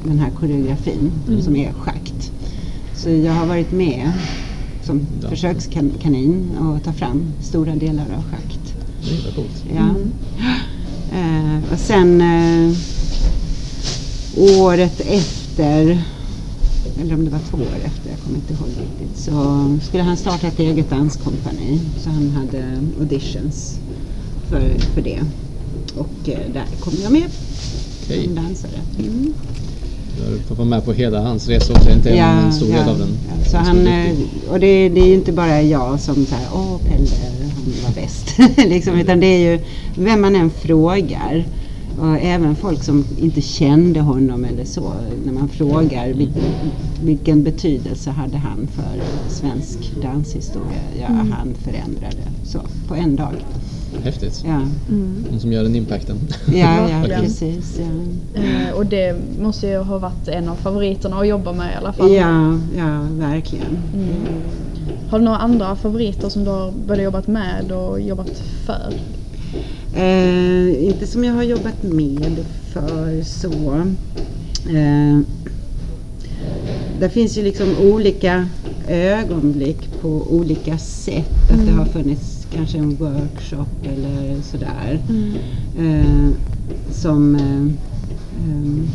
den 0.03 0.19
här 0.19 0.29
koreografin 0.29 1.11
Mm. 1.27 1.41
som 1.41 1.55
är 1.55 1.73
schakt. 1.73 2.31
Så 2.95 3.09
jag 3.09 3.33
har 3.33 3.45
varit 3.45 3.71
med 3.71 4.11
som 4.83 5.01
Ja. 5.23 5.29
försökskanin 5.29 6.49
och 6.59 6.83
ta 6.83 6.93
fram 6.93 7.21
stora 7.41 7.75
delar 7.75 8.05
av 8.17 8.23
schakt. 8.31 8.75
Det 9.03 9.29
är 9.29 9.35
coolt. 9.35 9.63
Ja. 9.75 9.81
Mm. 9.81 10.11
Eh, 11.11 11.73
och 11.73 11.79
sen 11.79 12.21
eh, 12.21 12.75
året 14.39 14.99
efter, 14.99 16.03
eller 17.01 17.13
om 17.13 17.25
det 17.25 17.31
var 17.31 17.39
två 17.49 17.57
år 17.57 17.79
efter, 17.85 18.09
jag 18.09 18.19
kommer 18.19 18.35
inte 18.35 18.53
ihåg 18.53 18.67
riktigt, 18.69 19.23
så 19.23 19.65
skulle 19.81 20.03
han 20.03 20.17
starta 20.17 20.47
ett 20.47 20.59
eget 20.59 20.89
danskompani. 20.89 21.79
Så 22.03 22.09
han 22.09 22.29
hade 22.31 22.63
auditions 22.99 23.79
för, 24.49 24.79
för 24.93 25.01
det. 25.01 25.19
Och 25.97 26.29
eh, 26.29 26.39
där 26.53 26.65
kom 26.79 26.93
jag 27.03 27.11
med 27.11 27.29
Okej. 28.03 28.23
som 28.25 28.35
dansare. 28.35 28.71
Mm. 28.99 29.33
Du 30.17 30.39
fått 30.47 30.57
vara 30.57 30.67
med 30.67 30.85
på 30.85 30.93
hela 30.93 31.21
hans 31.21 31.47
resa 31.47 31.73
också, 31.73 31.89
inte 31.89 32.09
en, 32.09 32.45
en 32.45 32.53
stor 32.53 32.67
del 32.67 32.89
av 32.89 32.99
den. 32.99 33.17
ja. 33.29 33.49
Så 33.49 33.57
han, 33.57 33.87
eh, 33.87 34.11
och 34.49 34.59
det, 34.59 34.89
det 34.89 35.01
är 35.01 35.07
ju 35.07 35.13
inte 35.13 35.31
bara 35.31 35.61
jag 35.61 35.99
som 35.99 36.25
säger 36.25 36.47
åh 36.53 36.77
Pelle, 36.77 37.09
han 37.55 37.73
var 37.83 38.01
bäst. 38.01 38.37
liksom, 38.69 38.99
utan 38.99 39.19
det 39.19 39.27
är 39.27 39.51
ju 39.51 39.59
vem 39.95 40.21
man 40.21 40.35
än 40.35 40.49
frågar. 40.49 41.45
Och 41.99 42.17
även 42.21 42.55
folk 42.55 42.83
som 42.83 43.05
inte 43.17 43.41
kände 43.41 43.99
honom 44.01 44.45
eller 44.45 44.65
så. 44.65 44.93
När 45.25 45.33
man 45.33 45.49
frågar 45.49 46.07
vil, 46.13 46.29
vilken 47.01 47.43
betydelse 47.43 48.09
hade 48.11 48.37
han 48.37 48.67
för 48.67 49.01
svensk 49.27 49.91
danshistoria? 50.01 50.81
Ja, 50.99 51.05
Mm. 51.05 51.31
han 51.31 51.53
förändrade 51.63 52.23
så 52.43 52.59
på 52.87 52.95
en 52.95 53.15
dag. 53.15 53.33
Häftigt. 54.03 54.41
Ja, 54.45 54.61
Mm. 54.89 55.25
Någon 55.31 55.39
som 55.39 55.51
gör 55.53 55.63
den 55.63 55.75
impacten. 55.75 56.19
ja, 56.53 56.89
ja 56.89 57.03
precis. 57.19 57.79
Ja. 57.79 58.41
Eh, 58.41 58.71
och 58.75 58.85
det 58.85 59.15
måste 59.39 59.67
ju 59.67 59.77
ha 59.77 59.97
varit 59.99 60.27
en 60.27 60.49
av 60.49 60.55
favoriterna 60.55 61.19
att 61.19 61.27
jobba 61.27 61.53
med 61.53 61.71
i 61.73 61.75
alla 61.75 61.93
fall. 61.93 62.11
Ja, 62.11 62.59
ja, 62.77 63.01
verkligen. 63.11 63.83
Mm. 63.93 64.43
Har 65.09 65.19
du 65.19 65.25
några 65.25 65.37
andra 65.37 65.75
favoriter 65.75 66.29
som 66.29 66.43
du 66.43 66.49
har 66.51 66.71
både 66.87 67.01
jobbat 67.03 67.27
med 67.27 67.71
och 67.71 68.01
jobbat 68.01 68.41
för? 68.65 68.93
Eh, 69.95 70.83
inte 70.85 71.07
som 71.07 71.23
jag 71.23 71.33
har 71.33 71.43
jobbat 71.43 71.83
med 71.83 72.37
för 72.73 73.23
så. 73.23 73.75
Eh, 74.69 75.19
det 76.99 77.09
finns 77.09 77.37
ju 77.37 77.43
liksom 77.43 77.67
olika 77.77 78.47
ögonblick 78.87 79.77
på 80.01 80.09
olika 80.29 80.77
sätt. 80.77 81.29
Att 81.51 81.57
det 81.57 81.63
Mm. 81.71 81.77
har 81.77 81.85
funnits 81.85 82.47
kanske 82.55 82.77
en 82.77 82.95
workshop 82.95 83.65
eller 83.83 84.41
sådär. 84.41 84.99
Mm. 85.09 85.33
Eh, 85.79 86.29
som, 86.91 87.35
eh, 87.35 87.41
ehm, 88.45 88.87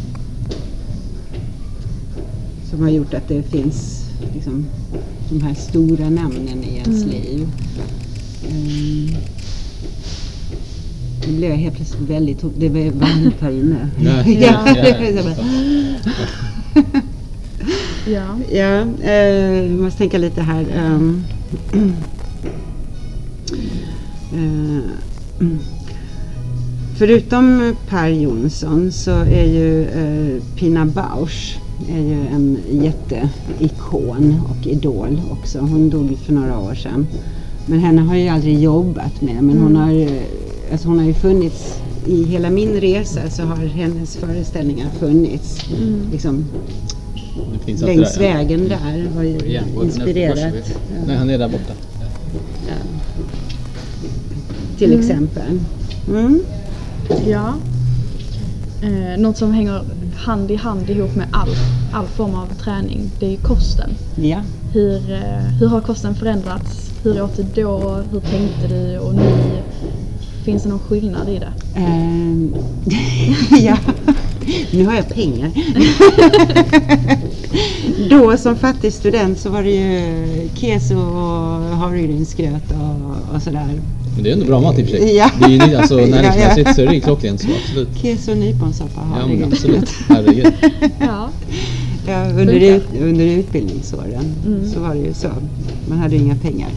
som 2.71 2.83
har 2.83 2.91
gjort 2.91 3.15
att 3.15 3.29
det 3.29 3.43
finns 3.43 4.05
liksom, 4.35 4.67
de 5.31 5.41
här 5.43 5.55
stora 5.55 6.11
namnen 6.11 6.65
i 6.65 6.77
ens 6.77 7.03
Mm. 7.03 7.09
liv. 7.11 7.49
Eh, 11.25 11.31
nu 11.31 11.37
blev 11.37 11.51
jag 11.51 11.57
helt 11.57 11.77
plötsligt 11.77 12.11
väldigt 12.11 12.43
to- 12.43 12.53
Det 12.59 12.69
var 12.69 12.91
varmt 12.91 13.41
här 13.41 13.51
inne. 13.51 13.89
Ja, 14.05 14.23
ja, 14.27 14.95
ja. 15.15 15.23
Ja. 18.07 18.37
Ja, 18.53 18.85
eh, 19.03 19.13
jag 19.13 19.71
måste 19.71 19.99
tänka 19.99 20.19
lite 20.19 20.43
här. 20.43 20.67
ehm. 20.77 21.25
Eh, 24.37 24.81
förutom 26.97 27.75
Per 27.89 28.09
Jonsson 28.09 28.93
så 28.93 29.11
är 29.11 29.45
ju 29.45 29.83
eh, 29.83 30.43
Pina 30.57 30.87
Bausch 30.87 31.59
är 31.91 32.01
ju 32.01 32.27
en 32.27 32.59
jätteikon 32.71 34.41
och 34.51 34.67
idol 34.67 35.21
också. 35.31 35.59
Hon 35.59 35.91
dog 35.91 36.19
för 36.19 36.33
några 36.33 36.59
år 36.59 36.75
sedan. 36.75 37.07
Men 37.67 37.79
henne 37.79 38.03
har 38.03 38.15
jag 38.15 38.23
ju 38.25 38.29
aldrig 38.29 38.59
jobbat 38.63 39.21
med. 39.23 39.43
Men 39.43 39.59
hon 39.59 39.77
Mm. 39.77 39.83
har 39.83 39.91
ju 39.93 40.21
alltså 40.73 40.89
hon 40.89 40.99
har 40.99 41.07
ju 41.07 41.15
funnits 41.15 41.81
i 42.07 42.25
hela 42.25 42.51
min 42.51 42.81
resa 42.81 43.31
så 43.31 43.43
har 43.43 43.57
hennes 43.57 44.17
föreställningar 44.17 44.91
funnits 44.91 45.59
liksom 46.13 46.45
Det 47.53 47.65
finns 47.65 47.83
alltid 47.83 47.97
längs 47.97 48.15
där, 48.15 48.25
ja. 48.25 48.35
vägen 48.35 48.69
där. 48.69 49.09
Var 49.17 49.23
ju 49.23 49.39
det 49.39 49.63
inspirerat. 49.85 50.39
Ja, 50.39 50.75
Nej, 51.07 51.17
han 51.17 51.31
är 51.31 51.39
där 51.39 51.49
borta. 51.49 51.73
till 54.79 54.99
exempel. 54.99 55.61
Mm. 56.09 56.41
Ja. 57.27 57.55
Eh, 58.83 59.21
något 59.21 59.37
som 59.37 59.53
hänger 59.53 59.83
hand 60.17 60.51
i 60.51 60.57
hand 60.57 60.91
ihop 60.91 61.17
med 61.17 61.27
all, 61.33 61.49
all 61.93 62.07
form 62.07 62.35
av 62.35 62.47
träning, 62.47 63.11
det 63.21 63.27
är 63.27 63.31
ju 63.31 63.37
kosten. 63.37 63.91
Ja. 64.17 64.43
Hur, 64.73 65.13
eh, 65.13 65.45
hur 65.61 65.67
har 65.67 65.81
kosten 65.81 66.15
förändrats? 66.15 66.91
Hur 67.03 67.23
åt 67.23 67.37
du 67.37 67.63
då? 67.63 68.03
Hur 68.13 68.21
tänkte 68.21 68.69
du? 68.69 68.99
Och 68.99 69.15
nu? 69.15 69.54
Finns 70.45 70.63
det 70.63 70.69
någon 70.69 70.79
skillnad 70.79 71.29
i 71.29 71.39
det? 71.39 71.81
Ehm, 71.81 72.55
ja, 73.65 73.77
nu 74.71 74.87
har 74.87 74.95
jag 74.95 75.09
pengar. 75.09 75.51
Då 78.11 78.37
som 78.37 78.57
fattig 78.57 78.93
student 78.93 79.39
så 79.39 79.51
var 79.51 79.63
det 79.63 79.71
ju 79.71 80.49
keso 80.55 80.95
och 80.97 81.77
havregrynsgröt 81.77 82.71
och, 82.71 83.35
och 83.37 83.43
sådär. 83.43 83.81
Men 84.15 84.25
det 84.25 84.31
är 84.31 84.33
ändå 84.33 84.47
bra 84.47 84.61
mat 84.61 84.79
i 84.79 84.83
och 84.83 84.89
för 84.89 84.97
sig. 84.97 85.17
Ja. 85.17 85.31
Det 85.39 85.45
är 85.45 85.69
ju 85.69 85.77
alltså, 85.77 85.95
Ja, 86.01 86.07
ja. 86.07 86.17
näringsmässigt 86.17 86.75
så 86.75 86.83
är 86.83 86.87
det 86.87 86.95
ju 86.95 87.01
klockrent 87.01 87.41
så 87.41 87.49
absolut. 87.63 87.89
Keso 88.03 88.31
och 88.31 88.39
nyponsoppa 88.39 89.01
och 89.01 89.21
Ja 89.21 89.27
men 89.27 89.45
absolut. 89.45 89.91
Herregud. 90.09 90.53
Ja. 91.01 91.29
Ja, 92.07 92.27
under, 92.29 92.77
ut, 92.77 92.83
under 93.01 93.25
utbildningsåren 93.25 94.35
Mm. 94.47 94.71
så 94.71 94.81
var 94.81 94.95
det 94.95 95.01
ju 95.01 95.15
så. 95.15 95.29
Man 95.89 95.99
hade 95.99 96.17
ju 96.17 96.23
inga 96.23 96.37
pengar. 96.37 96.69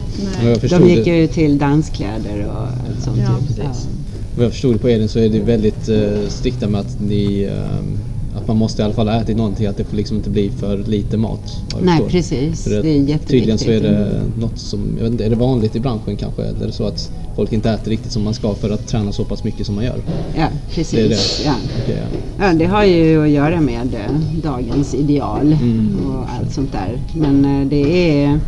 Nej. 0.42 0.58
De 0.70 0.88
gick 0.88 1.04
det, 1.04 1.16
ju 1.16 1.26
till 1.26 1.58
danskläder 1.58 2.46
och 2.46 2.62
allt 2.62 3.04
sånt. 3.04 3.18
Ja, 3.18 3.38
ju. 3.40 3.46
precis. 3.46 3.88
vad 4.36 4.44
jag 4.44 4.52
förstod 4.52 4.80
på 4.80 4.90
Edin 4.90 5.08
så 5.08 5.18
är 5.18 5.28
det 5.28 5.40
väldigt 5.40 5.88
uh, 5.88 6.28
strikta 6.28 6.68
med 6.68 6.80
att 6.80 7.00
ni 7.00 7.44
att 7.46 8.07
man 8.48 8.56
måste 8.56 8.82
i 8.82 8.84
alla 8.84 8.94
fall 8.94 9.08
ha 9.08 9.20
ätit 9.20 9.36
någonting, 9.36 9.66
att 9.66 9.76
det 9.76 9.84
får 9.84 9.96
liksom 9.96 10.16
inte 10.16 10.30
bli 10.30 10.50
för 10.50 10.78
lite 10.78 11.16
mat. 11.16 11.62
Nej, 11.82 11.96
förstår. 11.96 12.08
precis. 12.10 12.64
För 12.64 12.70
Det 12.70 12.76
är 12.76 12.82
jätteviktigt. 12.82 13.28
Tydligen 13.28 13.58
så 13.58 13.70
är 13.70 13.80
det 13.80 14.22
något 14.38 14.58
som, 14.58 14.80
jag 14.96 15.02
vet 15.04 15.12
inte, 15.12 15.24
är 15.24 15.30
det 15.30 15.36
vanligt 15.36 15.76
i 15.76 15.80
branschen 15.80 16.16
kanske? 16.16 16.42
Eller 16.42 16.62
är 16.62 16.66
det 16.66 16.72
så 16.72 16.84
att 16.86 17.10
folk 17.36 17.52
inte 17.52 17.70
äter 17.70 17.90
riktigt 17.90 18.12
som 18.12 18.22
man 18.24 18.34
ska 18.34 18.54
för 18.54 18.70
att 18.70 18.86
träna 18.88 19.12
så 19.12 19.24
pass 19.24 19.44
mycket 19.44 19.66
som 19.66 19.74
man 19.74 19.84
gör? 19.84 19.96
Ja, 20.36 20.48
precis. 20.74 20.98
Det 20.98 21.08
det. 21.08 21.44
Ja. 21.44 21.54
Okej, 21.82 21.96
ja. 22.38 22.46
Ja, 22.46 22.54
det 22.54 22.64
har 22.66 22.84
ju 22.84 23.22
att 23.24 23.30
göra 23.30 23.60
med 23.60 23.94
eh, 23.94 24.40
dagens 24.42 24.94
ideal 24.94 25.52
Mm. 25.52 25.96
och 26.06 26.24
allt 26.38 26.52
sånt 26.52 26.72
där. 26.72 26.98
Men 27.14 27.44
eh, 27.62 27.66
det 27.68 28.12
är... 28.22 28.40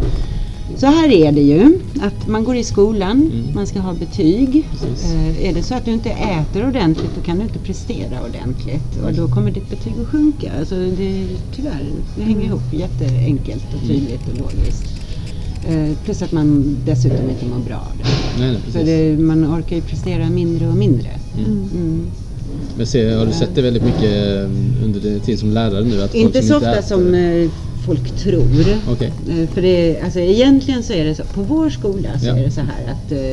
Så 0.77 0.87
här 0.87 1.09
är 1.13 1.33
det 1.33 1.41
ju, 1.41 1.79
att 2.01 2.29
man 2.29 2.45
går 2.45 2.57
i 2.57 2.65
skolan, 2.65 3.11
Mm. 3.33 3.55
man 3.55 3.67
ska 3.67 3.79
ha 3.81 3.95
betyg. 3.95 4.69
Eh, 5.05 5.49
är 5.49 5.55
det 5.55 5.63
så 5.63 5.75
att 5.75 5.85
du 5.85 5.91
inte 5.93 6.11
äter 6.11 6.67
ordentligt 6.69 7.11
då 7.17 7.23
kan 7.23 7.37
du 7.37 7.43
inte 7.43 7.59
prestera 7.59 8.19
ordentligt 8.29 9.03
och 9.05 9.13
då 9.13 9.29
kommer 9.29 9.51
ditt 9.51 9.71
betyg 9.71 9.93
att 10.03 10.09
sjunka. 10.09 10.53
Alltså 10.59 10.75
det, 10.75 11.27
tyvärr, 11.57 11.85
det 12.17 12.23
hänger 12.23 12.45
ihop 12.45 12.63
jätteenkelt 12.73 13.65
och 13.75 13.89
tydligt 13.89 14.29
och 14.33 14.39
logiskt. 14.39 14.85
Eh, 15.69 15.97
plus 16.05 16.23
att 16.23 16.33
man 16.33 16.77
dessutom 16.87 17.31
inte 17.31 17.47
mår 17.47 17.59
bra 17.67 17.77
av 17.77 17.99
det. 17.99 18.05
Nej, 18.41 18.53
nej, 18.53 18.61
Så 18.73 18.79
det, 18.79 19.19
man 19.23 19.45
orkar 19.59 19.77
ju 19.77 19.83
prestera 19.83 20.31
mindre 20.31 20.69
och 20.69 20.77
mindre. 20.77 21.09
Mm. 21.39 22.07
Men 22.77 22.87
se, 22.87 23.15
har 23.15 23.27
du 23.27 23.33
sett 23.33 23.55
det 23.55 23.63
väldigt 23.63 23.85
mycket 23.85 24.37
eh, 24.37 24.85
under 24.85 25.01
din 25.01 25.21
tid 25.21 25.39
som 25.39 25.51
lärare 25.51 25.85
nu? 25.85 26.03
Att 26.03 26.15
Inte 26.15 26.43
så 26.43 26.57
ofta 26.57 26.75
äter- 26.81 26.89
som 26.89 27.15
eh, 27.15 27.51
folk 27.91 28.17
tror. 28.17 28.65
Okej. 28.91 29.13
Eh, 29.29 29.49
För 29.49 29.63
det, 29.63 30.01
alltså 30.05 30.21
egentligen 30.21 30.83
så 30.83 30.93
är 30.93 31.05
det 31.05 31.15
så, 31.15 31.23
på 31.25 31.43
vår 31.43 31.71
skola 31.71 32.09
så 32.21 32.27
Ja. 32.27 32.37
är 32.37 32.45
det 32.45 32.51
så 32.51 32.61
här 32.61 32.93
att 32.93 33.13
eh, 33.13 33.33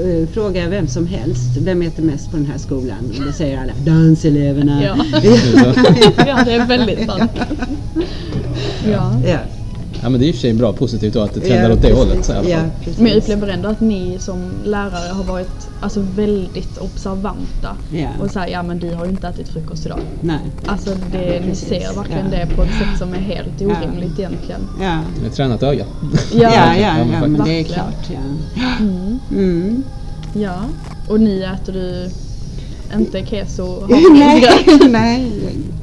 eh, 0.00 0.28
fråga 0.32 0.68
vem 0.68 0.86
som 0.88 1.06
helst, 1.06 1.56
vem 1.60 1.82
äter 1.82 2.02
mest 2.02 2.30
på 2.30 2.36
den 2.36 2.46
här 2.46 2.58
skolan? 2.58 2.98
Och 3.18 3.26
då 3.26 3.32
säger 3.32 3.58
alla 3.60 3.72
danseleverna. 3.84 4.82
Ja. 4.84 4.96
Ja, 6.26 6.44
det 6.44 6.52
är 6.52 6.66
väldigt 6.66 7.06
sant. 7.06 7.30
Ja. 8.92 9.12
ja. 9.26 9.38
Ja 10.02 10.08
men 10.08 10.20
det 10.20 10.26
är 10.26 10.28
i 10.28 10.30
och 10.30 10.34
för 10.34 10.40
sig 10.40 10.54
bra 10.54 10.72
positivt 10.72 11.14
då 11.14 11.20
att 11.20 11.34
det 11.34 11.40
trendar 11.40 11.68
Ja, 11.70 11.74
åt 11.74 11.82
det 11.82 11.88
precis. 11.88 11.98
hållet. 12.08 12.24
Så, 12.24 12.32
i 12.32 12.36
alla 12.36 12.48
Ja, 12.48 12.58
precis. 12.84 12.98
Men 12.98 13.06
jag 13.08 13.16
upplever 13.18 13.48
ändå 13.48 13.68
att 13.68 13.80
ni 13.80 14.16
som 14.18 14.50
lärare 14.64 15.12
har 15.12 15.24
varit 15.24 15.68
alltså, 15.80 16.00
väldigt 16.16 16.78
observanta. 16.78 17.76
Ja. 17.92 18.08
Och 18.20 18.30
säger 18.30 18.48
ja 18.52 18.62
men 18.62 18.78
du 18.78 18.94
har 18.94 19.04
ju 19.04 19.10
inte 19.10 19.28
ätit 19.28 19.48
frukost 19.48 19.86
idag. 19.86 19.98
Nej. 20.20 20.38
Alltså 20.66 20.90
det, 21.12 21.40
ni 21.46 21.54
ser 21.54 21.94
verkligen 21.96 22.26
Ja. 22.32 22.38
det 22.38 22.54
på 22.56 22.62
ett 22.62 22.68
sätt 22.78 22.98
som 22.98 23.12
är 23.14 23.18
helt 23.18 23.60
Ja. 23.60 23.66
orimligt 23.66 24.18
egentligen. 24.18 24.60
Ja. 24.80 24.98
Ett 25.26 25.34
tränat 25.34 25.62
öga. 25.62 25.84
Ja, 26.32 26.40
ja, 26.40 26.50
Ja, 26.50 26.74
ja, 26.98 27.04
men 27.20 27.32
men, 27.32 27.44
det 27.44 27.60
är 27.60 27.64
klart. 27.64 28.08
Ja. 28.12 28.18
Mm. 28.80 29.18
Mm. 29.32 29.82
Ja. 30.34 30.56
Och 31.08 31.20
ni 31.20 31.40
äter 31.40 31.72
du 31.72 32.10
inte 32.98 33.26
keso 33.26 33.86
Nej, 33.88 34.04
nej, 34.90 35.32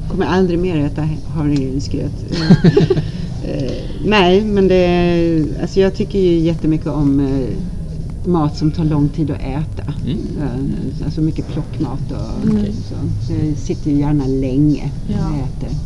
jag 0.00 0.10
kommer 0.10 0.26
aldrig 0.26 0.58
mer 0.58 0.86
äta 0.86 1.08
havregrynsgröt. 1.28 2.12
Eh, 3.54 3.72
nej, 4.04 4.44
men 4.44 4.68
det, 4.68 5.44
alltså 5.62 5.80
jag 5.80 5.94
tycker 5.94 6.18
ju 6.18 6.38
jättemycket 6.38 6.86
om 6.86 7.20
eh, 7.20 8.28
mat 8.30 8.56
som 8.56 8.70
tar 8.70 8.84
lång 8.84 9.08
tid 9.08 9.30
att 9.30 9.40
äta. 9.40 9.92
Mm. 10.06 10.18
Eh, 10.42 11.04
alltså 11.04 11.20
mycket 11.20 11.46
plockmat 11.52 12.12
och 12.12 12.50
Mm. 12.50 12.66
så. 12.66 12.94
så. 13.26 13.32
Jag 13.48 13.56
sitter 13.58 13.90
ju 13.90 13.98
gärna 13.98 14.26
länge 14.26 14.90
när 15.08 15.16
Ja. 15.16 15.44
äter. 15.44 15.76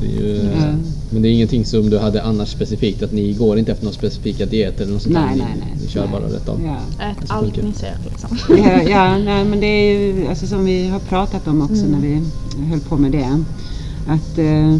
Det 0.00 0.06
är 0.06 0.20
ju, 0.22 0.36
Ja. 0.36 0.74
Men 1.10 1.22
det 1.22 1.28
är 1.28 1.32
ingenting 1.32 1.64
som 1.64 1.90
du 1.90 1.98
hade 1.98 2.22
annars 2.22 2.48
specifikt? 2.48 3.02
Att 3.02 3.12
ni 3.12 3.32
går 3.32 3.58
inte 3.58 3.72
efter 3.72 3.84
några 3.84 3.94
specifika 3.94 4.46
dieter 4.46 4.82
eller 4.82 4.92
något 4.92 5.02
sånt? 5.02 5.14
Nej, 5.14 5.36
nej, 5.36 5.46
nej. 5.60 5.74
Ni 5.82 5.88
kör 5.88 6.00
nej. 6.00 6.10
bara 6.12 6.24
rätt 6.36 6.48
av? 6.48 6.60
Ja. 6.64 7.04
Ät 7.06 7.16
allt 7.30 7.56
ni 7.62 7.72
ser 7.72 7.96
liksom. 8.10 8.38
Ja, 8.48 8.82
ja 8.82 9.18
nej, 9.18 9.44
men 9.44 9.60
det 9.60 9.66
är 9.66 9.98
ju 9.98 10.26
alltså, 10.28 10.46
som 10.46 10.64
vi 10.64 10.88
har 10.88 10.98
pratat 10.98 11.48
om 11.48 11.62
också 11.62 11.84
Mm. 11.84 11.90
när 11.90 12.00
vi 12.08 12.20
höll 12.70 12.80
på 12.80 12.96
med 12.96 13.12
det. 13.12 13.42
Att 14.08 14.38
eh, 14.38 14.76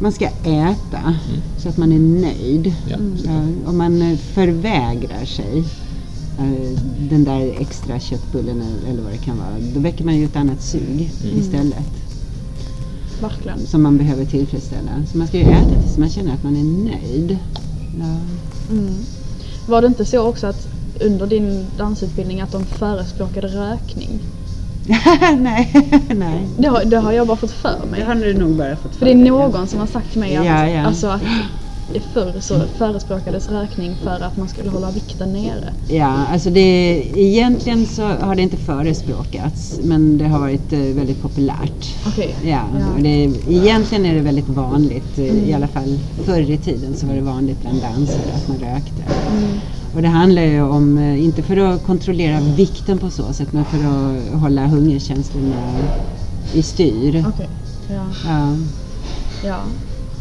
man 0.00 0.12
ska 0.12 0.24
äta 0.44 1.14
så 1.58 1.68
att 1.68 1.76
man 1.76 1.92
är 1.92 1.98
nöjd. 1.98 2.74
Ja, 2.88 2.96
Mm. 2.96 3.16
Ja, 3.24 3.70
om 3.70 3.78
man 3.78 4.02
eh, 4.02 4.16
förvägrar 4.18 5.24
sig 5.24 5.64
eh, 6.38 6.78
den 7.10 7.24
där 7.24 7.54
extra 7.60 7.98
köttbullen 8.00 8.62
eller- 8.62 8.90
eller 8.92 9.02
vad 9.02 9.12
det 9.12 9.18
kan 9.18 9.36
vara, 9.38 9.48
då 9.74 9.80
väcker 9.80 10.04
man 10.04 10.16
ju 10.16 10.24
ett 10.24 10.36
annat 10.36 10.62
sug 10.62 11.10
Mm. 11.24 11.38
istället 11.38 11.84
Verkligen. 13.20 13.66
som 13.66 13.82
man 13.82 13.98
behöver 13.98 14.24
tillfredsställa. 14.24 14.90
Så 15.12 15.18
man 15.18 15.26
ska 15.26 15.36
ju 15.38 15.44
äta 15.44 15.80
tills 15.82 15.98
man 15.98 16.08
känner 16.10 16.34
att 16.34 16.42
man 16.44 16.56
är 16.56 16.64
nöjd. 16.64 17.38
Ja. 17.98 18.16
Mm. 18.74 18.94
Var 19.68 19.80
det 19.82 19.86
inte 19.86 20.04
så 20.04 20.20
också 20.28 20.46
att 20.46 20.68
under 21.00 21.26
din 21.26 21.66
dansutbildning 21.78 22.40
att 22.40 22.52
de 22.52 22.64
förespråkade 22.64 23.46
rökning? 23.48 24.10
nej, 25.38 25.72
nej. 26.16 26.48
Det 26.58 26.68
har, 26.68 26.84
det 26.84 26.96
har 26.98 27.12
jag 27.12 27.26
bara 27.26 27.36
fått 27.36 27.50
för 27.52 27.80
Det 27.84 27.90
mig. 27.90 28.02
har 28.02 28.14
du 28.14 28.34
nog 28.34 28.56
bara 28.56 28.76
fått 28.76 28.96
För 28.96 29.06
det 29.06 29.12
är 29.12 29.16
någon 29.16 29.66
som 29.68 29.80
har 29.80 29.86
sagt 29.86 30.10
till 30.10 30.20
mig 30.20 30.36
att, 30.36 30.46
Ja, 30.46 30.68
ja. 30.68 30.86
Alltså 30.86 31.06
att 31.06 31.22
förr 32.12 32.40
så 32.40 32.60
förespråkades 32.78 33.48
rökning 33.48 33.96
för 34.02 34.20
att 34.20 34.36
man 34.36 34.48
skulle 34.48 34.70
hålla 34.70 34.90
vikten 34.90 35.32
nere. 35.32 35.72
Ja, 35.88 36.12
alltså 36.32 36.50
det, 36.50 36.60
egentligen 37.14 37.86
så 37.86 38.02
har 38.02 38.34
det 38.34 38.42
inte 38.42 38.56
förespråkats 38.56 39.80
men 39.82 40.18
det 40.18 40.24
har 40.24 40.38
varit 40.38 40.72
eh, 40.72 40.78
väldigt 40.78 41.22
populärt. 41.22 41.94
Okej. 42.06 42.34
Ja, 42.44 42.60
Ja. 42.78 43.02
Det, 43.02 43.08
egentligen 43.48 44.06
är 44.06 44.14
det 44.14 44.20
väldigt 44.20 44.48
vanligt, 44.48 45.18
Mm. 45.18 45.44
i 45.44 45.54
alla 45.54 45.68
fall 45.68 45.98
förr 46.24 46.50
i 46.50 46.58
tiden 46.58 46.94
så 46.96 47.06
var 47.06 47.14
det 47.14 47.20
vanligt 47.20 47.60
bland 47.60 47.80
dansare 47.82 48.32
att 48.34 48.48
man 48.48 48.56
rökte. 48.58 49.02
Mm. 49.30 49.60
Och 49.96 50.02
det 50.02 50.08
handlar 50.08 50.42
ju 50.42 50.62
om, 50.62 50.98
eh, 50.98 51.24
inte 51.24 51.42
för 51.42 51.56
att 51.56 51.82
kontrollera 51.86 52.40
vikten 52.40 52.98
på 52.98 53.10
så 53.10 53.32
sätt, 53.32 53.52
men 53.52 53.64
för 53.64 53.76
att 53.78 54.40
hålla 54.40 54.66
hungerkänslorna 54.66 55.56
i 56.52 56.62
styr. 56.62 57.24
Okej. 57.28 57.48
Ja. 57.88 58.06
Ja. 58.26 58.56
Ja. 59.44 59.58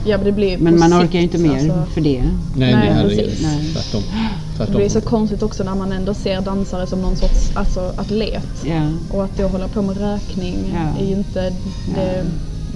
Ja 0.05 0.17
men 0.17 0.25
det 0.25 0.31
blir 0.31 0.57
Men 0.57 0.79
man 0.79 0.89
sikt, 0.91 1.01
orkar 1.03 1.19
ju 1.19 1.23
inte 1.23 1.37
mer 1.37 1.53
alltså, 1.55 1.85
för 1.93 2.01
det. 2.01 2.23
Nej, 2.55 2.73
Nej, 2.73 2.91
herregud. 2.93 3.17
precis. 3.19 3.41
Nej. 3.43 3.73
Tvärtom. 3.73 4.01
Det 4.11 4.57
Tvärtom. 4.57 4.75
blir 4.75 4.89
så 4.89 5.01
konstigt 5.01 5.43
också 5.43 5.63
när 5.63 5.75
man 5.75 5.91
ändå 5.91 6.13
ser 6.13 6.41
dansare 6.41 6.87
som 6.87 7.01
någon 7.01 7.15
sorts 7.15 7.51
alltså, 7.55 7.79
atlet. 7.97 8.63
Ja. 8.65 8.89
Och 9.09 9.23
att 9.23 9.37
då 9.37 9.47
hålla 9.47 9.67
på 9.67 9.81
med 9.81 9.97
rökning 9.97 10.55
Ja. 10.73 11.03
är 11.03 11.07
ju 11.09 11.15
inte 11.15 11.53
det 11.95 12.25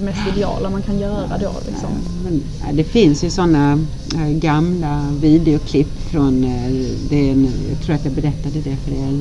mest 0.02 0.20
ideala 0.36 0.70
man 0.70 0.82
kan 0.82 1.00
göra 1.00 1.38
då 1.42 1.52
liksom. 1.68 1.90
Men, 2.24 2.42
ja, 2.68 2.74
det 2.74 2.84
finns 2.84 3.24
ju 3.24 3.30
sådana 3.30 3.86
äh, 4.16 4.30
gamla 4.30 5.06
videoklipp 5.22 6.02
från, 6.12 6.44
äh, 6.44 6.72
det 7.10 7.30
en, 7.30 7.50
jag 7.70 7.82
tror 7.86 7.96
att 7.96 8.06
jag 8.06 8.14
berättade 8.14 8.60
det 8.64 8.76
för 8.76 8.92
er, 8.92 9.20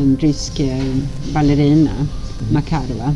en 0.00 0.16
rysk 0.20 0.60
ballerina, 1.34 1.90
Makarova, 2.52 3.14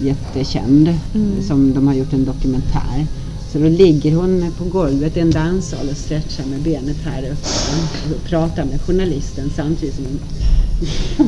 jättekänd, 0.00 0.94
Mm. 1.14 1.42
som 1.42 1.74
de 1.74 1.86
har 1.86 1.94
gjort 1.94 2.12
en 2.12 2.24
dokumentär. 2.24 3.06
Så 3.52 3.58
då 3.58 3.68
ligger 3.68 4.12
hon 4.16 4.52
på 4.58 4.64
golvet 4.64 5.16
i 5.16 5.20
en 5.20 5.30
danssal 5.30 5.88
och 5.90 5.96
stretchar 5.96 6.44
med 6.46 6.60
benet 6.60 6.96
här 7.04 7.22
uppe 7.22 8.14
och 8.14 8.24
pratar 8.24 8.64
med 8.64 8.80
journalisten 8.80 9.50
samtidigt 9.56 9.94
som 9.94 10.04
hon 10.06 10.18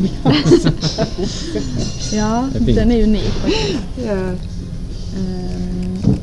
Ja, 2.12 2.48
den 2.60 2.92
är 2.92 3.02
unik 3.02 3.24
faktiskt. 3.42 3.78
ja. 4.06 4.32
Ehm, 5.16 6.14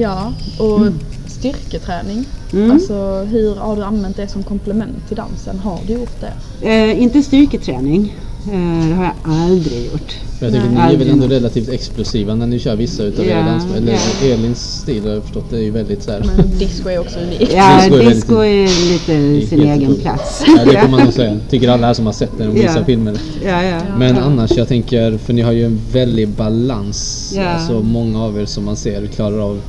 ja, 0.00 0.32
och 0.58 0.80
styrketräning. 1.26 2.24
Mm. 2.52 2.70
Alltså 2.70 3.26
hur 3.30 3.54
har 3.54 3.76
du 3.76 3.82
använt 3.82 4.16
det 4.16 4.28
som 4.28 4.42
komplement 4.42 5.08
till 5.08 5.16
dansen? 5.16 5.58
Har 5.58 5.80
du 5.86 5.92
gjort 5.92 6.20
det? 6.20 6.32
Eh, 6.68 7.02
inte 7.02 7.22
styrketräning. 7.22 8.16
Eh, 8.52 8.88
det 8.88 8.94
har 8.94 9.04
jag 9.04 9.14
aldrig 9.24 9.84
gjort. 9.92 10.14
Jag 10.40 10.52
tänker 10.52 10.68
Nej. 10.70 10.88
ni 10.88 10.94
är 10.94 10.98
väl 10.98 11.08
ändå 11.10 11.26
relativt 11.26 11.68
explosiva 11.68 12.34
när 12.34 12.46
ni 12.46 12.58
kör 12.58 12.76
vissa 12.76 13.02
utav 13.02 13.24
Ja, 13.24 13.30
era 13.30 13.44
dans... 13.46 13.64
Eller 13.76 13.92
ja. 13.92 14.26
Elins 14.34 14.80
stil 14.82 15.02
har 15.06 15.10
jag 15.10 15.22
förstått, 15.22 15.44
det 15.50 15.56
är 15.56 15.60
ju 15.62 15.70
väldigt 15.70 16.02
så 16.02 16.10
här. 16.10 16.22
Men 16.36 16.58
disco 16.58 16.88
är 16.88 16.98
också 16.98 17.18
unikt. 17.18 17.52
Ja, 17.56 17.76
Disco 17.76 17.94
är 17.94 17.98
väldigt- 17.98 18.14
disco 18.14 18.34
är 18.34 18.92
lite 18.92 19.46
sin 19.46 19.60
egen 19.62 19.94
plats. 19.94 20.44
Ja, 20.46 20.64
det 20.72 20.80
får 20.80 20.88
man 20.88 21.04
nog 21.04 21.12
säga. 21.12 21.38
Tycker 21.50 21.68
alla 21.68 21.86
här 21.86 21.94
som 21.94 22.06
har 22.06 22.12
sett 22.12 22.38
den 22.38 22.48
och 22.48 22.56
vissa 22.56 22.78
Ja. 22.78 22.84
filmer. 22.84 23.16
Ja, 23.44 23.62
ja. 23.64 23.80
Men 23.98 24.16
annars, 24.18 24.50
jag 24.56 24.68
tänker, 24.68 25.18
för 25.18 25.32
ni 25.32 25.42
har 25.42 25.52
ju 25.52 25.64
en 25.64 25.80
väldig 25.92 26.28
balans. 26.28 27.32
Ja. 27.36 27.42
Alltså 27.44 27.72
många 27.82 28.22
av 28.24 28.40
er 28.40 28.44
som 28.46 28.64
man 28.64 28.76
ser 28.76 29.06
klarar 29.06 29.38
av 29.38 29.60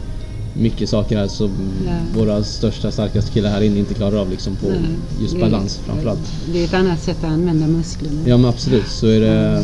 mycket 0.60 0.90
saker 0.90 1.18
här 1.18 1.28
som 1.28 1.50
Ja. 1.86 1.92
våra 2.20 2.44
största, 2.44 2.92
starkaste 2.92 3.32
killar 3.32 3.50
här 3.50 3.62
inne 3.62 3.80
inte 3.80 3.94
klarar 3.94 4.18
av 4.18 4.30
liksom 4.30 4.56
på 4.56 4.68
Nej, 4.68 4.80
just 5.22 5.34
det- 5.34 5.40
balans 5.40 5.80
framförallt. 5.86 6.20
Det 6.54 6.60
är 6.60 6.66
ett 6.66 6.74
annat 6.74 7.02
sätt 7.04 7.18
att 7.24 7.30
använda 7.32 7.68
musklerna. 7.68 8.22
Ja 8.26 8.38
men 8.38 8.50
absolut, 8.50 8.88
så 8.88 9.08
är 9.08 9.20
det, 9.20 9.64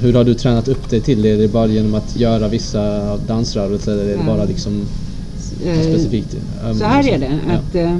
hur 0.00 0.12
har 0.14 0.24
du 0.24 0.34
tränat 0.34 0.68
upp 0.68 0.90
dig 0.90 1.00
till 1.00 1.22
det? 1.22 1.30
Är 1.30 1.38
det 1.38 1.48
bara 1.48 1.66
genom 1.66 1.94
att 1.94 2.16
göra 2.16 2.48
vissa 2.48 3.16
dansrörelser 3.16 3.92
eller 3.92 4.02
är 4.04 4.06
det 4.08 4.12
Ja. 4.26 4.26
bara 4.36 4.44
liksom 4.44 4.82
Eh, 5.66 5.80
specifikt? 5.82 6.36
Så 6.78 6.84
här 6.84 7.08
är 7.08 7.18
det, 7.18 7.38
Ja. 7.48 7.54
att 7.54 7.74
eh, 7.74 7.98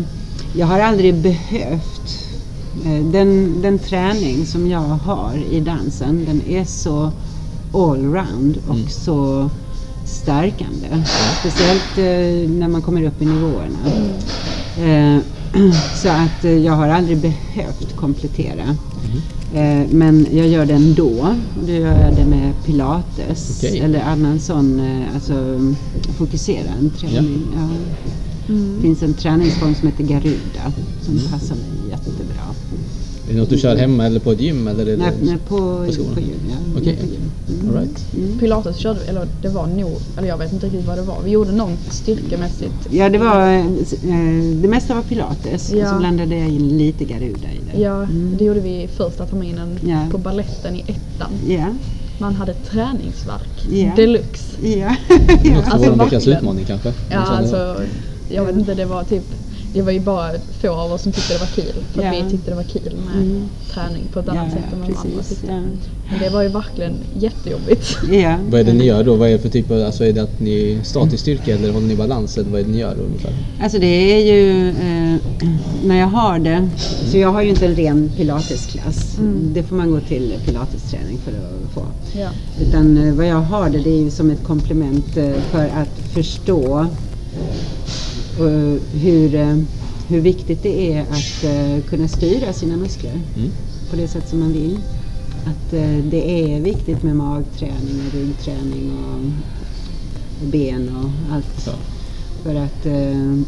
jag 0.56 0.66
har 0.66 0.80
aldrig 0.80 1.14
behövt 1.14 2.18
eh, 2.86 3.04
den, 3.12 3.62
den 3.62 3.78
träning 3.78 4.46
som 4.46 4.70
jag 4.70 4.78
har 4.80 5.32
i 5.50 5.60
dansen, 5.60 6.24
den 6.26 6.42
är 6.48 6.64
så 6.64 7.12
allround 7.74 8.58
och 8.68 8.74
Mm. 8.74 8.88
så 8.88 9.50
stärkande. 10.04 11.02
Speciellt 11.40 11.98
eh, 11.98 12.50
när 12.50 12.68
man 12.68 12.82
kommer 12.82 13.02
upp 13.02 13.22
i 13.22 13.24
nivåerna. 13.24 13.78
Eh, 14.78 15.22
så 16.02 16.08
att 16.08 16.44
eh, 16.44 16.58
jag 16.58 16.72
har 16.72 16.88
aldrig 16.88 17.18
behövt 17.18 17.96
komplettera. 17.96 18.76
Eh, 19.54 19.86
men 19.90 20.26
jag 20.32 20.48
gör 20.48 20.66
det 20.66 20.74
ändå. 20.74 21.34
Då 21.66 21.72
gör 21.72 22.00
jag 22.00 22.16
det 22.16 22.24
med 22.24 22.52
pilates 22.64 23.58
Okej. 23.58 23.80
eller 23.80 24.00
annan 24.00 24.40
sån 24.40 24.80
eh, 24.80 25.14
alltså, 25.14 25.34
fokuserad 26.18 26.90
träning. 27.00 27.42
Ja. 27.56 27.68
Det 28.46 28.82
finns 28.82 29.02
en 29.02 29.14
träningsform 29.14 29.74
som 29.74 29.88
heter 29.88 30.04
Garuda 30.04 30.72
som 31.02 31.18
passar 31.30 31.54
mig 31.54 31.90
jättebra. 31.90 32.44
Är 33.28 33.32
det 33.32 33.40
något 33.40 33.50
du 33.50 33.58
kör 33.58 33.76
hemma 33.76 34.06
eller 34.06 34.20
på 34.20 34.32
ett 34.32 34.40
gym? 34.40 34.68
Eller 34.68 34.86
är 34.86 34.96
det 34.96 35.12
Nej, 35.22 35.36
på, 35.48 35.56
på 35.56 36.14
på, 36.14 36.20
gym. 36.20 36.40
Ja, 36.50 36.80
Okej. 36.80 36.96
på 36.96 37.06
gym. 37.06 37.30
Mm. 37.68 37.76
All 37.76 37.82
right. 37.82 38.40
Pilates 38.40 38.76
körde 38.76 39.00
vi, 39.00 39.06
eller 39.08 39.26
det 39.42 39.48
var 39.48 39.66
nog, 39.66 39.92
eller 40.18 40.28
jag 40.28 40.38
vet 40.38 40.52
inte 40.52 40.66
riktigt 40.66 40.86
vad 40.86 40.98
det 40.98 41.02
var. 41.02 41.16
Vi 41.24 41.30
gjorde 41.30 41.52
något 41.52 41.78
styrkemässigt. 41.90 42.74
Ja, 42.90 43.08
det 43.08 43.18
var 43.18 43.52
eh, 43.52 43.64
det 44.62 44.68
mesta 44.68 44.94
var 44.94 45.02
pilates 45.02 45.72
och 45.72 45.78
Ja. 45.78 45.90
så 45.90 45.98
blandade 45.98 46.36
jag 46.36 46.48
in 46.48 46.78
lite 46.78 47.04
Garuda 47.04 47.48
i 47.48 47.60
det. 47.72 47.80
Ja, 47.80 48.06
det 48.38 48.44
gjorde 48.44 48.60
vi 48.60 48.88
första 48.96 49.26
terminen 49.26 49.78
Ja. 49.86 50.06
på 50.10 50.18
balletten 50.18 50.76
i 50.76 50.80
ettan. 50.80 51.30
Ja, 51.48 51.66
Man 52.18 52.34
hade 52.34 52.54
träningsverk 52.54 53.66
Ja. 53.70 53.92
deluxe. 53.96 54.56
ja. 54.62 54.96
Det 55.42 55.48
ja. 55.48 55.62
Alltså, 55.70 55.90
vara 55.90 56.04
veckans 56.04 56.28
utmaning 56.28 56.64
kanske? 56.64 56.92
Ja, 57.10 57.18
alltså 57.18 57.76
jag 58.28 58.44
vet 58.44 58.56
inte, 58.56 58.74
det 58.74 58.84
var 58.84 59.04
typ 59.04 59.24
det 59.74 59.82
var 59.82 59.92
ju 59.92 60.00
bara 60.00 60.30
få 60.60 60.68
av 60.70 60.92
oss 60.92 61.02
som 61.02 61.12
tyckte 61.12 61.32
det 61.32 61.38
var 61.40 61.46
kul. 61.46 61.82
För 61.92 62.02
att 62.02 62.14
Ja. 62.16 62.22
vi 62.24 62.30
tyckte 62.30 62.50
det 62.50 62.56
var 62.56 62.62
kul 62.62 62.96
med 63.06 63.22
Mm. 63.22 63.42
träning 63.72 64.02
på 64.12 64.20
ett 64.20 64.28
annat 64.28 64.46
Ja, 64.50 64.54
sätt 64.56 64.72
än 64.72 64.80
vad 64.80 64.88
de 64.90 64.96
andra 64.96 65.10
precis. 65.18 65.28
tyckte. 65.38 65.52
Ja. 65.52 65.60
Men 66.10 66.20
det 66.20 66.30
var 66.30 66.42
ju 66.42 66.48
verkligen 66.48 66.94
jättejobbigt. 67.18 67.96
Vad 68.50 68.60
är 68.60 68.64
det 68.64 68.72
ni 68.72 68.84
gör 68.84 69.04
då? 69.04 69.14
Vad 69.14 69.28
är 69.28 69.32
det 69.32 69.38
för 69.38 69.48
typ 69.48 69.70
av, 69.70 69.82
alltså 69.82 70.04
är 70.04 70.12
det 70.12 70.22
att 70.22 70.40
ni 70.40 70.78
statisk 70.82 71.22
styrka 71.22 71.54
eller 71.54 71.72
håller 71.72 71.86
ni 71.86 71.96
balans 71.96 72.38
eller 72.38 72.50
vad 72.50 72.60
är 72.60 72.64
det 72.64 72.70
ni 72.70 72.78
gör 72.78 72.96
ungefär? 73.06 73.32
Alltså 73.62 73.78
det 73.78 73.86
är 73.86 74.34
ju 74.34 74.68
eh, 74.68 75.16
när 75.84 75.98
jag 76.00 76.06
har 76.06 76.38
det, 76.38 76.68
så 77.10 77.18
jag 77.18 77.32
har 77.32 77.42
ju 77.42 77.48
inte 77.48 77.66
en 77.66 77.74
ren 77.74 78.10
pilatesklass. 78.16 79.18
Mm. 79.18 79.50
Det 79.54 79.62
får 79.62 79.76
man 79.76 79.90
gå 79.90 80.00
till 80.00 80.34
pilatesträning 80.46 81.18
för 81.24 81.30
att 81.32 81.74
få. 81.74 81.82
Ja. 82.18 82.28
Utan 82.60 83.08
eh, 83.08 83.14
vad 83.14 83.26
jag 83.26 83.40
har 83.40 83.70
det, 83.70 83.78
det 83.78 83.90
är 83.90 84.00
ju 84.02 84.10
som 84.10 84.30
ett 84.30 84.44
komplement 84.44 85.16
eh, 85.16 85.30
för 85.50 85.64
att 85.64 85.98
förstå 86.12 86.86
hur, 88.92 89.34
eh, 89.34 89.58
hur 90.08 90.20
viktigt 90.20 90.62
det 90.62 90.92
är 90.92 91.00
att 91.02 91.44
eh, 91.44 91.84
kunna 91.88 92.08
styra 92.08 92.52
sina 92.52 92.76
muskler 92.76 93.20
Mm. 93.36 93.50
på 93.90 93.96
det 93.96 94.08
sätt 94.08 94.28
som 94.28 94.38
man 94.40 94.52
vill. 94.52 94.78
Att 95.44 95.72
eh, 95.72 95.96
det 96.10 96.52
är 96.54 96.60
viktigt 96.60 97.02
med 97.02 97.16
magträning 97.16 98.06
och 98.06 98.14
ryggträning 98.14 98.92
och, 98.92 99.20
och 100.42 100.48
ben 100.52 100.88
och 100.96 101.34
allt. 101.34 101.66
Ja. 101.66 101.72
För 102.42 102.54
att 102.54 102.86
eh, 102.86 103.38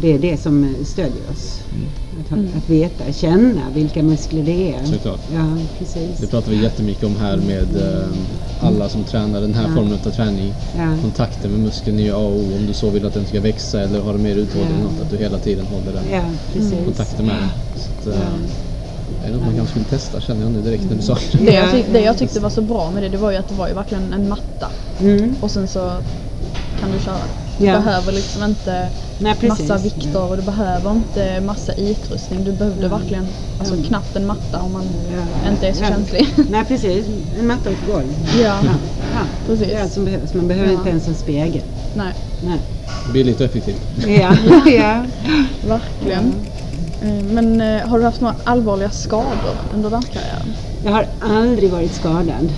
det 0.00 0.12
är 0.12 0.18
det 0.18 0.36
som 0.40 0.74
stödjer 0.84 1.30
oss. 1.32 1.60
Att, 2.20 2.30
ha, 2.30 2.36
att 2.58 2.70
veta, 2.70 3.12
känna 3.12 3.60
vilka 3.74 4.02
muskler 4.02 4.42
det 4.42 4.74
är. 4.74 4.84
Såklart. 4.84 5.20
Ja, 5.34 5.56
precis. 5.78 6.18
Det 6.20 6.26
pratar 6.26 6.50
vi 6.50 6.62
jättemycket 6.62 7.04
om 7.04 7.16
här 7.16 7.36
med 7.36 7.76
eh, 7.76 8.08
alla 8.60 8.88
som 8.88 9.04
tränar 9.04 9.40
den 9.40 9.54
här 9.54 9.62
Ja. 9.68 9.74
formen 9.74 9.92
av 10.06 10.10
träning. 10.10 10.52
Ja. 10.76 10.96
Kontakten 11.02 11.50
med 11.50 11.60
muskeln 11.60 11.98
är 12.00 12.12
A 12.12 12.16
och 12.16 12.36
O 12.36 12.44
om 12.60 12.66
du 12.66 12.72
så 12.72 12.90
vill 12.90 13.06
att 13.06 13.14
den 13.14 13.26
ska 13.26 13.40
växa 13.40 13.80
eller 13.80 14.00
ha 14.00 14.12
mer 14.12 14.34
uthållig 14.36 14.68
Ja. 14.98 15.04
Att 15.04 15.10
du 15.10 15.16
hela 15.16 15.38
tiden 15.38 15.66
håller 15.66 15.92
den 15.92 16.04
Ja, 16.12 16.22
precis. 16.52 16.74
kontakten 16.84 17.26
med 17.26 17.34
den. 17.36 17.48
Så 17.76 18.10
att, 18.10 18.16
eh, 18.16 18.22
är 19.24 19.30
det 19.30 19.36
något 19.36 19.46
man 19.46 19.54
kanske 19.56 19.70
skulle 19.70 19.84
testa 19.84 20.20
känner 20.20 20.42
jag 20.42 20.50
nu 20.52 20.62
direkt 20.62 20.84
när 20.90 20.96
du 20.96 21.02
sa 21.02 21.14
det. 21.32 21.38
Det, 21.44 21.52
jag 21.54 21.64
Ja. 21.66 21.70
tyck, 21.72 21.86
det 21.92 22.00
jag 22.00 22.18
tyckte 22.18 22.40
var 22.40 22.50
så 22.50 22.62
bra 22.62 22.90
med 22.90 23.02
det, 23.02 23.08
det 23.08 23.16
var 23.18 23.30
ju 23.30 23.36
att 23.36 23.48
det 23.48 23.54
var 23.54 23.68
ju 23.68 23.74
verkligen 23.74 24.12
en 24.12 24.28
matta. 24.28 24.68
Mm. 25.00 25.34
Och 25.40 25.50
sen 25.50 25.68
så 25.68 25.78
kan 26.80 26.90
du 26.98 27.04
köra. 27.04 27.16
Du 27.58 27.64
behöver 27.64 28.12
liksom 28.12 28.42
inte 28.42 28.88
Nej, 29.18 29.34
precis. 29.40 29.68
massa 29.68 29.82
vikter 29.84 30.30
och 30.30 30.36
du 30.36 30.42
behöver 30.42 30.90
inte 30.90 31.40
massa 31.40 31.72
utrustning. 31.72 32.44
Du 32.44 32.52
behövde 32.52 32.88
verkligen 32.88 33.26
alltså, 33.58 33.74
Mm. 33.74 33.86
knappt 33.86 34.16
en 34.16 34.26
matta 34.26 34.60
om 34.62 34.72
man 34.72 34.82
Ja. 35.44 35.50
inte 35.50 35.66
är 35.68 35.72
så 35.72 35.82
Ja. 35.84 35.88
känslig. 35.88 36.26
Nej, 36.50 36.64
precis. 36.64 37.06
En 37.40 37.46
matta 37.46 37.68
och 37.70 37.74
ett 37.74 37.86
golv. 37.94 38.04
ja, 38.42 38.42
Ja. 38.42 38.58
Ja. 39.14 39.20
Precis. 39.46 39.66
Det 39.68 39.74
är 39.74 39.82
allt 39.82 39.92
som 39.92 40.04
behövs. 40.04 40.34
Man 40.34 40.48
behöver 40.48 40.72
Ja. 40.72 40.78
inte 40.78 40.90
ens 40.90 41.08
en 41.08 41.14
spegel. 41.14 41.62
nej, 41.96 42.12
Nej. 42.44 42.58
Billigt 43.12 43.40
och 43.40 43.46
effektivt. 43.46 43.80
Ja. 44.06 44.36
ja. 44.66 45.04
verkligen. 45.68 46.34
Eh, 47.02 47.24
Men 47.32 47.60
eh, 47.60 47.88
har 47.88 47.98
du 47.98 48.04
haft 48.04 48.20
några 48.20 48.34
allvarliga 48.44 48.90
skador 48.90 49.56
under 49.74 49.90
danskarriären? 49.90 50.52
Jag 50.84 50.92
har 50.92 51.06
aldrig 51.22 51.70
varit 51.70 51.94
skadad. 51.94 52.48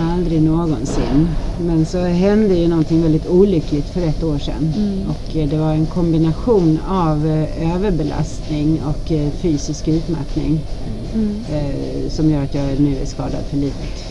Aldrig 0.00 0.42
någonsin. 0.42 1.28
Men 1.60 1.86
så 1.86 1.98
hände 1.98 2.54
ju 2.54 2.68
någonting 2.68 3.02
väldigt 3.02 3.26
olyckligt 3.26 3.86
för 3.90 4.00
ett 4.00 4.22
år 4.22 4.38
sedan. 4.38 4.72
Och 5.08 5.36
eh, 5.36 5.48
det 5.48 5.56
var 5.56 5.72
en 5.72 5.86
kombination 5.86 6.78
av 6.88 7.26
eh, 7.26 7.74
överbelastning 7.74 8.80
och 8.82 9.12
eh, 9.12 9.30
fysisk 9.30 9.88
utmattning 9.88 10.60
eh, 11.52 12.10
som 12.10 12.30
gör 12.30 12.42
att 12.44 12.54
jag 12.54 12.80
nu 12.80 12.96
är 12.96 13.06
skadad 13.06 13.44
för 13.50 13.56
livet. 13.56 14.04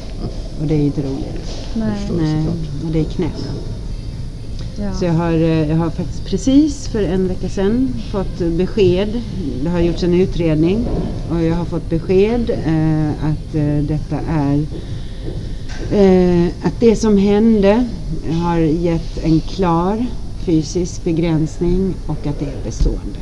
Och 0.61 0.67
det 0.67 0.75
är 0.75 0.79
inte 0.79 1.01
roligt. 1.01 1.57
Nej. 1.73 2.09
Nej, 2.17 2.47
och 2.85 2.91
det 2.91 2.99
är 2.99 3.03
knäna. 3.03 3.31
Ja. 4.79 4.93
Så 4.93 5.05
jag 5.05 5.13
har, 5.13 5.31
jag 5.31 5.77
har 5.77 5.89
faktiskt 5.89 6.25
precis 6.25 6.87
för 6.87 7.03
en 7.03 7.27
vecka 7.27 7.49
sedan 7.49 7.93
fått 8.11 8.37
besked. 8.37 9.21
Det 9.63 9.69
har 9.69 9.79
gjorts 9.79 10.03
en 10.03 10.13
utredning 10.13 10.85
och 11.31 11.43
jag 11.43 11.55
har 11.55 11.65
fått 11.65 11.89
besked 11.89 12.49
eh, 12.49 13.09
att 13.09 13.55
eh, 13.55 13.77
detta 13.87 14.19
är 14.29 14.65
eh, 15.91 16.47
att 16.63 16.79
det 16.79 16.95
som 16.95 17.17
hände 17.17 17.87
har 18.43 18.57
gett 18.57 19.17
en 19.23 19.39
klar 19.39 20.05
fysisk 20.45 21.03
begränsning 21.03 21.93
och 22.07 22.27
att 22.27 22.39
det 22.39 22.45
är 22.45 22.63
bestående. 22.63 23.19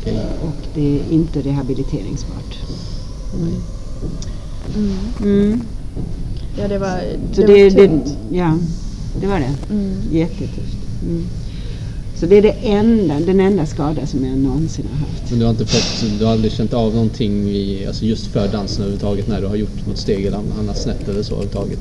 Okej. 0.00 0.18
Och 0.42 0.66
det 0.74 1.00
är 1.00 1.12
inte 1.12 1.40
rehabiliteringsbart. 1.40 2.58
Mm. 5.22 5.62
ja, 6.58 6.68
det 6.68 6.78
var, 6.78 7.00
Så 7.32 7.40
det 7.40 7.46
det, 7.46 7.88
var 7.88 7.88
det, 7.88 8.36
ja, 8.36 8.58
det 9.20 9.26
var 9.26 9.38
det. 9.38 9.74
Mm. 9.74 9.94
Jättetufft. 10.12 10.78
Mm. 11.02 11.24
Så 12.20 12.26
det 12.26 12.36
är 12.38 12.42
det 12.42 12.56
enda, 12.62 13.20
den 13.20 13.40
enda 13.40 13.66
skada 13.66 14.06
som 14.06 14.24
jag 14.24 14.38
någonsin 14.38 14.84
har 14.92 14.98
haft. 14.98 15.30
Men 15.30 15.38
du 15.38 15.44
har 15.44 15.50
inte 15.50 15.66
fått, 15.66 16.18
du 16.18 16.24
har 16.24 16.32
aldrig 16.32 16.52
känt 16.52 16.74
av 16.74 16.94
någonting 16.94 17.48
i, 17.48 17.84
alltså 17.86 18.04
just 18.04 18.26
för 18.26 18.48
dansen 18.48 18.82
överhuvudtaget 18.82 19.28
när 19.28 19.40
du 19.40 19.46
har 19.46 19.56
gjort 19.56 19.86
något 19.86 19.98
steg 19.98 20.26
eller 20.26 20.38
annat 20.60 20.78
snett 20.82 21.08
eller 21.08 21.22
så 21.22 21.34
överhuvudtaget? 21.34 21.78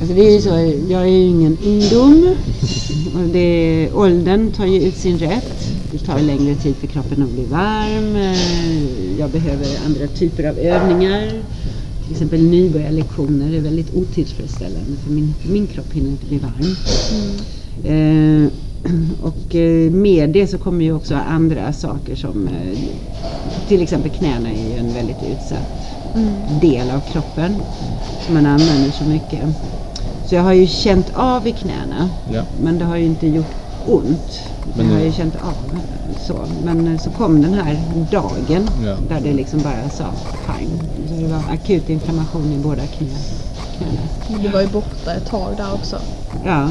Alltså 0.00 0.14
det 0.14 0.28
är 0.28 0.34
ju 0.34 0.40
så, 0.40 0.48
jag 0.92 1.02
är 1.02 1.06
ju 1.06 1.22
ingen 1.22 1.58
ungdom. 1.64 2.34
Och 3.14 3.28
det, 3.32 3.88
åldern 3.94 4.50
tar 4.52 4.66
ju 4.66 4.82
ut 4.82 4.96
sin 4.96 5.18
rätt. 5.18 5.68
Det 5.92 5.98
tar 5.98 6.20
längre 6.20 6.54
tid 6.54 6.74
för 6.76 6.86
kroppen 6.86 7.22
att 7.22 7.30
bli 7.30 7.44
varm. 7.44 8.16
Eh, 8.16 9.18
Jag 9.18 9.30
behöver 9.30 9.66
andra 9.86 10.06
typer 10.06 10.44
av 10.44 10.58
övningar. 10.58 11.30
Till 12.04 12.12
exempel 12.12 12.42
nybörjarlektioner 12.42 13.54
är 13.54 13.60
väldigt 13.60 13.94
otillfredsställande 13.94 14.96
för 15.04 15.12
min, 15.12 15.34
min 15.52 15.66
kropp 15.66 15.92
hinner 15.92 16.10
inte 16.10 16.26
bli 16.26 16.38
varm. 16.38 16.76
Eh, 17.84 18.52
och 19.22 19.54
eh, 19.54 19.90
med 19.90 20.30
det 20.30 20.46
så 20.46 20.58
kommer 20.58 20.84
ju 20.84 20.92
också 20.92 21.14
andra 21.14 21.72
saker 21.72 22.16
som 22.16 22.48
eh, 22.48 22.78
till 23.68 23.82
exempel 23.82 24.10
knäna 24.10 24.48
är 24.50 24.72
ju 24.72 24.78
en 24.78 24.94
väldigt 24.94 25.22
utsatt 25.32 25.78
del 26.60 26.90
av 26.90 27.00
kroppen 27.12 27.54
som 28.26 28.34
man 28.34 28.46
använder 28.46 28.90
så 28.90 29.04
mycket. 29.04 29.40
Så 30.28 30.34
jag 30.34 30.42
har 30.42 30.52
ju 30.52 30.66
känt 30.66 31.06
av 31.14 31.46
i 31.46 31.52
knäna 31.52 32.10
Ja. 32.32 32.42
men 32.62 32.78
det 32.78 32.84
har 32.84 32.96
ju 32.96 33.04
inte 33.04 33.26
gjort 33.26 33.54
ont. 33.86 34.40
Men 34.76 34.86
jag 34.88 34.94
har 34.94 35.04
ju 35.04 35.12
känt 35.12 35.34
av 35.36 35.78
så. 36.26 36.36
Men 36.64 36.86
eh, 36.94 37.00
så 37.00 37.10
kom 37.10 37.42
den 37.42 37.54
här 37.54 37.80
dagen 38.10 38.68
Ja. 38.84 38.96
där 39.08 39.20
det 39.24 39.32
liksom 39.32 39.60
bara 39.62 39.88
sa 39.90 40.04
pang. 40.46 40.68
Så 41.08 41.14
det 41.14 41.26
var 41.28 41.42
akut 41.54 41.90
inflammation 41.90 42.52
i 42.52 42.62
båda 42.62 42.82
knä, 42.86 43.08
knäna. 43.08 43.18
Du 44.42 44.48
var 44.48 44.60
ju 44.60 44.68
borta 44.68 45.14
ett 45.14 45.26
tag 45.26 45.56
där 45.56 45.74
också. 45.74 45.96
Ja, 46.44 46.70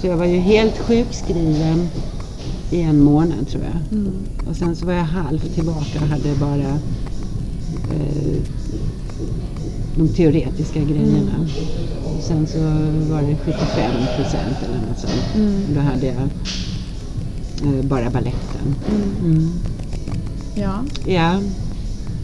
så 0.00 0.06
jag 0.06 0.16
var 0.16 0.26
ju 0.26 0.38
helt 0.38 0.78
sjukskriven 0.78 1.88
i 2.70 2.80
en 2.80 3.00
månad 3.00 3.48
tror 3.48 3.62
jag. 3.62 3.98
Mm. 3.98 4.12
Och 4.50 4.56
sen 4.56 4.76
så 4.76 4.86
var 4.86 4.92
jag 4.92 5.04
halvt 5.04 5.54
tillbaka 5.54 6.00
och 6.02 6.08
hade 6.08 6.34
bara 6.40 6.78
eh, 7.94 8.36
de 9.96 10.08
teoretiska 10.08 10.80
grejerna. 10.80 11.46
Och 12.04 12.22
sen 12.22 12.46
så 12.46 12.58
var 13.12 13.22
det 13.22 13.36
75 13.36 13.90
procent 14.16 14.56
eller 14.64 14.88
något 14.88 14.98
sånt. 14.98 15.34
Mm. 15.36 15.60
Då 15.74 15.80
hade 15.80 16.06
jag 16.06 16.22
eh, 17.74 17.84
bara 17.84 18.10
balletten. 18.10 18.74
Mm. 19.24 19.50
Ja, 20.54 20.84
Ja, 21.06 21.40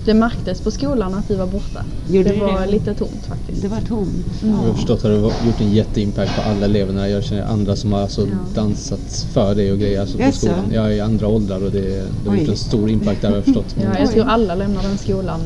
det 0.05 0.15
märktes 0.15 0.61
på 0.61 0.71
skolan 0.71 1.15
att 1.15 1.29
du 1.29 1.37
var 1.37 1.47
borta. 1.47 1.85
Gjorde 2.09 2.29
det 2.33 2.41
var 2.41 2.61
det? 2.61 2.67
lite 2.67 2.95
tomt 2.95 3.27
faktiskt. 3.29 3.63
det 3.63 3.69
var 3.69 3.81
tomt. 3.81 4.43
Mm. 4.43 4.55
Jag 4.55 4.67
har 4.69 4.75
förstått 4.75 4.97
att 4.97 5.03
det 5.11 5.19
har 5.19 5.33
gjort 5.47 5.61
en 5.61 5.71
jätteimpact 5.73 6.37
på 6.37 6.43
alla 6.51 6.65
eleverna. 6.65 7.09
Jag 7.09 7.25
känner 7.25 7.43
andra 7.45 7.77
som 7.77 7.93
har 7.93 8.01
alltså 8.01 8.21
Ja. 8.21 8.27
dansat 8.55 9.27
för 9.33 9.55
det 9.55 9.73
och 9.73 9.79
grejer 9.79 10.01
alltså 10.01 10.19
på 10.19 10.33
skolan. 10.33 10.65
Jag 10.73 10.87
är 10.87 10.91
i 10.91 11.01
andra 11.01 11.29
åldrar 11.29 11.65
och 11.65 11.71
det, 11.73 11.81
det 11.81 12.29
har 12.29 12.37
Oj. 12.37 12.41
gjort 12.41 12.49
en 12.49 12.57
stor 12.57 12.91
impact 12.91 13.23
där 13.23 13.29
har 13.29 13.37
jag 13.37 13.45
förstått. 13.45 13.77
Ja, 13.83 13.99
jag 14.01 14.11
tror 14.13 14.25
alla 14.25 14.55
lämnar 14.55 14.83
den 14.83 14.99
skolan 14.99 15.41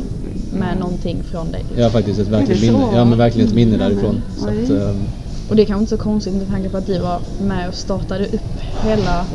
med 0.52 0.78
någonting 0.78 1.22
från 1.30 1.52
dig. 1.52 1.64
Jag 1.76 1.82
har 1.84 1.90
faktiskt 1.90 2.20
ett 2.20 2.28
verkligt 2.28 2.60
minne, 2.60 2.84
ja, 2.94 3.04
men 3.04 3.18
verkligen 3.18 3.48
ett 3.48 3.54
minne 3.54 3.74
Mm. 3.74 3.88
därifrån. 3.88 4.22
Så 4.38 4.48
att, 4.48 4.70
ehm, 4.70 5.02
Och 5.48 5.56
det 5.56 5.62
är 5.62 5.66
kanske 5.66 5.80
inte 5.80 5.90
så 5.96 6.02
konstigt 6.02 6.34
med 6.34 6.48
tanke 6.48 6.68
på 6.68 6.76
att 6.76 6.86
du 6.86 6.98
var 6.98 7.20
med 7.40 7.68
och 7.68 7.74
startade 7.74 8.26
upp 8.26 8.60
hela, 8.82 9.26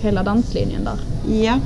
hela 0.00 0.22
danslinjen 0.22 0.84
där. 0.84 1.00
Ja, 1.44 1.60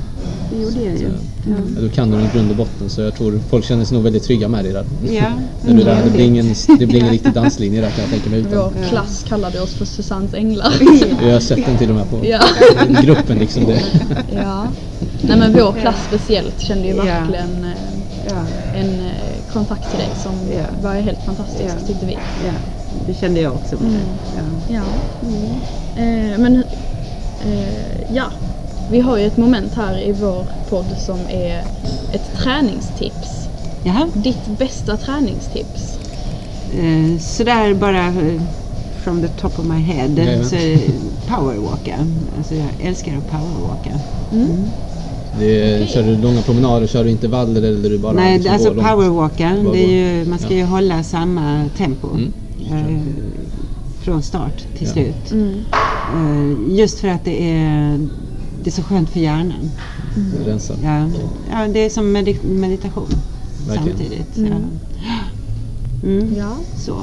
det 0.50 0.56
gjorde 0.62 0.82
jag 0.84 0.96
ju. 0.98 1.08
Ja. 1.46 1.52
ja, 1.76 1.80
då 1.82 1.88
kan 1.88 2.10
du 2.10 2.16
den 2.16 2.26
i 2.26 2.30
grund 2.34 2.50
och 2.50 2.56
botten 2.56 2.90
så 2.90 3.00
jag 3.00 3.14
tror 3.14 3.40
folk 3.50 3.64
känner 3.64 3.84
sig 3.84 3.94
nog 3.94 4.04
väldigt 4.04 4.22
trygga 4.24 4.48
med 4.48 4.64
dig 4.64 4.72
där. 4.72 4.84
Ja, 5.10 5.22
När 5.66 5.74
du 5.74 5.84
där 5.84 6.04
det 6.04 6.10
blir 6.10 6.24
ingen, 6.24 6.54
det 6.78 6.86
blir 6.86 6.98
ingen 7.00 7.10
riktig 7.12 7.32
danslinje 7.32 7.80
där 7.80 7.90
kan 7.90 8.00
jag 8.00 8.10
tänka 8.10 8.30
mig. 8.30 8.40
Vår 8.42 8.48
Utan. 8.50 8.72
klass 8.88 9.24
kallade 9.28 9.60
oss 9.60 9.74
för 9.74 9.84
Susannes 9.84 10.34
änglar. 10.34 10.72
Jag 11.22 11.32
har 11.32 11.40
sett 11.40 11.66
den 11.66 11.78
till 11.78 11.90
och 11.90 11.96
med 11.96 12.10
på 12.10 12.20
ja. 12.26 12.40
gruppen 13.02 13.38
liksom. 13.38 13.64
Det. 13.66 13.82
ja. 14.34 14.66
Nej 15.22 15.38
men 15.38 15.52
vår 15.52 15.72
klass 15.80 15.96
speciellt 16.08 16.60
kände 16.60 16.86
ju 16.88 16.94
verkligen 16.94 17.64
eh, 17.64 17.70
Ja, 18.30 18.36
en 18.74 18.90
eh, 18.90 19.52
kontakt 19.52 19.90
till 19.90 19.98
dig 19.98 20.08
som 20.22 20.32
Ja. 20.58 20.64
var 20.82 20.94
helt 20.94 21.18
fantastisk 21.26 21.64
Ja. 21.80 21.86
tyckte 21.86 22.06
vi. 22.06 22.12
ja, 22.46 22.52
det 23.06 23.14
kände 23.14 23.40
jag 23.40 23.52
också 23.54 23.76
med 23.76 23.84
Mm. 23.90 24.00
ja. 24.68 24.74
Ja. 24.74 24.82
Eh, 26.02 26.38
men 26.38 26.56
eh, 27.46 28.14
ja, 28.14 28.24
vi 28.90 29.00
har 29.00 29.18
ju 29.18 29.26
ett 29.26 29.36
moment 29.36 29.74
här 29.74 29.98
i 30.08 30.12
vår 30.12 30.44
podd 30.68 30.86
som 30.98 31.18
är 31.28 31.58
ett 32.12 32.32
träningstips. 32.36 33.48
Jaha. 33.84 34.08
Ditt 34.14 34.46
bästa 34.58 34.96
träningstips? 34.96 35.98
Eh, 36.78 37.18
sådär 37.20 37.74
bara 37.74 38.06
eh, 38.06 38.42
from 39.04 39.22
the 39.22 39.28
top 39.28 39.58
of 39.58 39.64
my 39.66 39.78
head 39.80 40.08
Jajamän. 40.16 40.44
så 40.48 40.56
det 40.56 40.78
powerwalka. 41.28 41.96
Alltså 42.38 42.54
jag 42.54 42.66
älskar 42.80 43.16
att 43.16 43.30
powerwalka. 43.30 43.90
Mm. 44.32 44.64
Det 45.38 45.60
är, 45.62 45.76
Okej. 45.76 45.88
Kör 45.94 46.02
du 46.02 46.16
långa 46.16 46.42
promenader, 46.42 46.86
kör 46.86 47.04
du 47.04 47.10
intervaller 47.10 47.62
eller 47.62 47.90
du 47.90 47.98
bara 47.98 48.12
Nej, 48.12 48.34
liksom 48.38 48.54
alltså 48.54 48.74
powerwalka, 48.74 49.56
det 49.72 49.84
är 49.84 49.88
ju, 50.18 50.24
man 50.24 50.38
ska 50.38 50.50
Ja. 50.50 50.56
ju 50.56 50.64
hålla 50.64 51.02
samma 51.02 51.64
tempo. 51.76 52.08
Mm. 52.14 52.32
Eh, 52.72 53.00
från 54.02 54.22
start 54.22 54.56
till 54.78 54.86
Ja. 54.86 54.92
slut. 54.92 55.30
Mm. 55.32 55.64
Eh, 56.14 56.78
just 56.78 56.98
för 57.00 57.08
att 57.08 57.24
det 57.24 57.50
är, 57.52 57.98
det 58.68 58.72
är 58.72 58.82
så 58.82 58.82
skönt 58.82 59.10
för 59.10 59.20
hjärnan. 59.20 59.70
Rensa. 60.46 60.74
Ja, 60.82 61.08
ja 61.50 61.68
det 61.72 61.84
är 61.84 61.90
som 61.90 62.16
medi- 62.16 62.48
meditation 62.48 63.08
Verkligen. 63.68 63.98
samtidigt. 63.98 64.36
Mm. 64.36 64.52
Ja. 66.02 66.08
Mm. 66.08 66.34
Ja. 66.36 66.52
Så. 66.78 66.94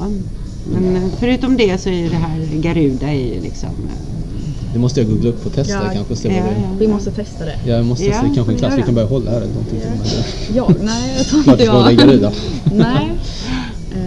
Men 0.72 0.96
eh, 0.96 1.02
förutom 1.18 1.56
det 1.56 1.78
så 1.80 1.88
är 1.88 2.10
det 2.10 2.16
här 2.16 2.46
Garuda 2.60 3.06
är 3.06 3.34
ju 3.34 3.40
liksom... 3.40 3.68
eh, 3.68 4.72
Det 4.72 4.78
måste 4.78 5.00
jag 5.00 5.10
googla 5.10 5.30
upp 5.30 5.46
och 5.46 5.52
testa 5.52 5.72
Ja, 5.72 6.04
kanske 6.06 6.28
ja, 6.28 6.34
ja. 6.34 6.76
Vi 6.78 6.88
måste 6.88 7.10
testa 7.10 7.44
det. 7.44 7.56
Ja, 7.66 7.72
jag 7.76 7.86
måste 7.86 8.04
Ja, 8.04 8.12
se 8.22 8.26
kanske 8.34 8.52
en 8.52 8.58
klass 8.58 8.74
vi 8.76 8.82
kan 8.82 8.94
börja 8.94 9.08
hålla 9.08 9.30
här 9.30 9.36
eller 9.40 9.48
någonting. 9.52 9.78
med. 9.78 10.24
Jag? 10.56 10.74
Nej, 10.84 11.14
jag 11.16 11.26
tror 11.26 11.48
inte 11.48 11.64
jag. 11.64 11.96
Garuda. 11.96 12.32
Nej. 12.74 13.12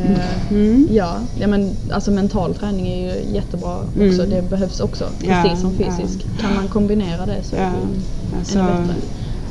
Eh, 0.09 0.51
Mm. 0.51 0.87
ja. 0.91 1.17
ja, 1.39 1.47
men 1.47 1.77
alltså 1.91 2.11
mental 2.11 2.55
träning 2.55 2.87
är 2.87 3.13
ju 3.15 3.33
jättebra 3.35 3.77
också. 3.83 4.23
Mm. 4.23 4.29
Det 4.29 4.49
behövs 4.49 4.79
också, 4.79 5.09
Ja, 5.21 5.41
precis 5.43 5.61
som 5.61 5.75
ja. 5.79 5.85
fysisk. 5.97 6.25
Kan 6.41 6.55
man 6.55 6.67
kombinera 6.67 7.25
det 7.25 7.43
så 7.43 7.55
är 7.55 7.61
Ja, 7.63 7.71
det 8.31 8.37
alltså, 8.37 8.59
ännu 8.59 8.87
bättre. 8.87 8.93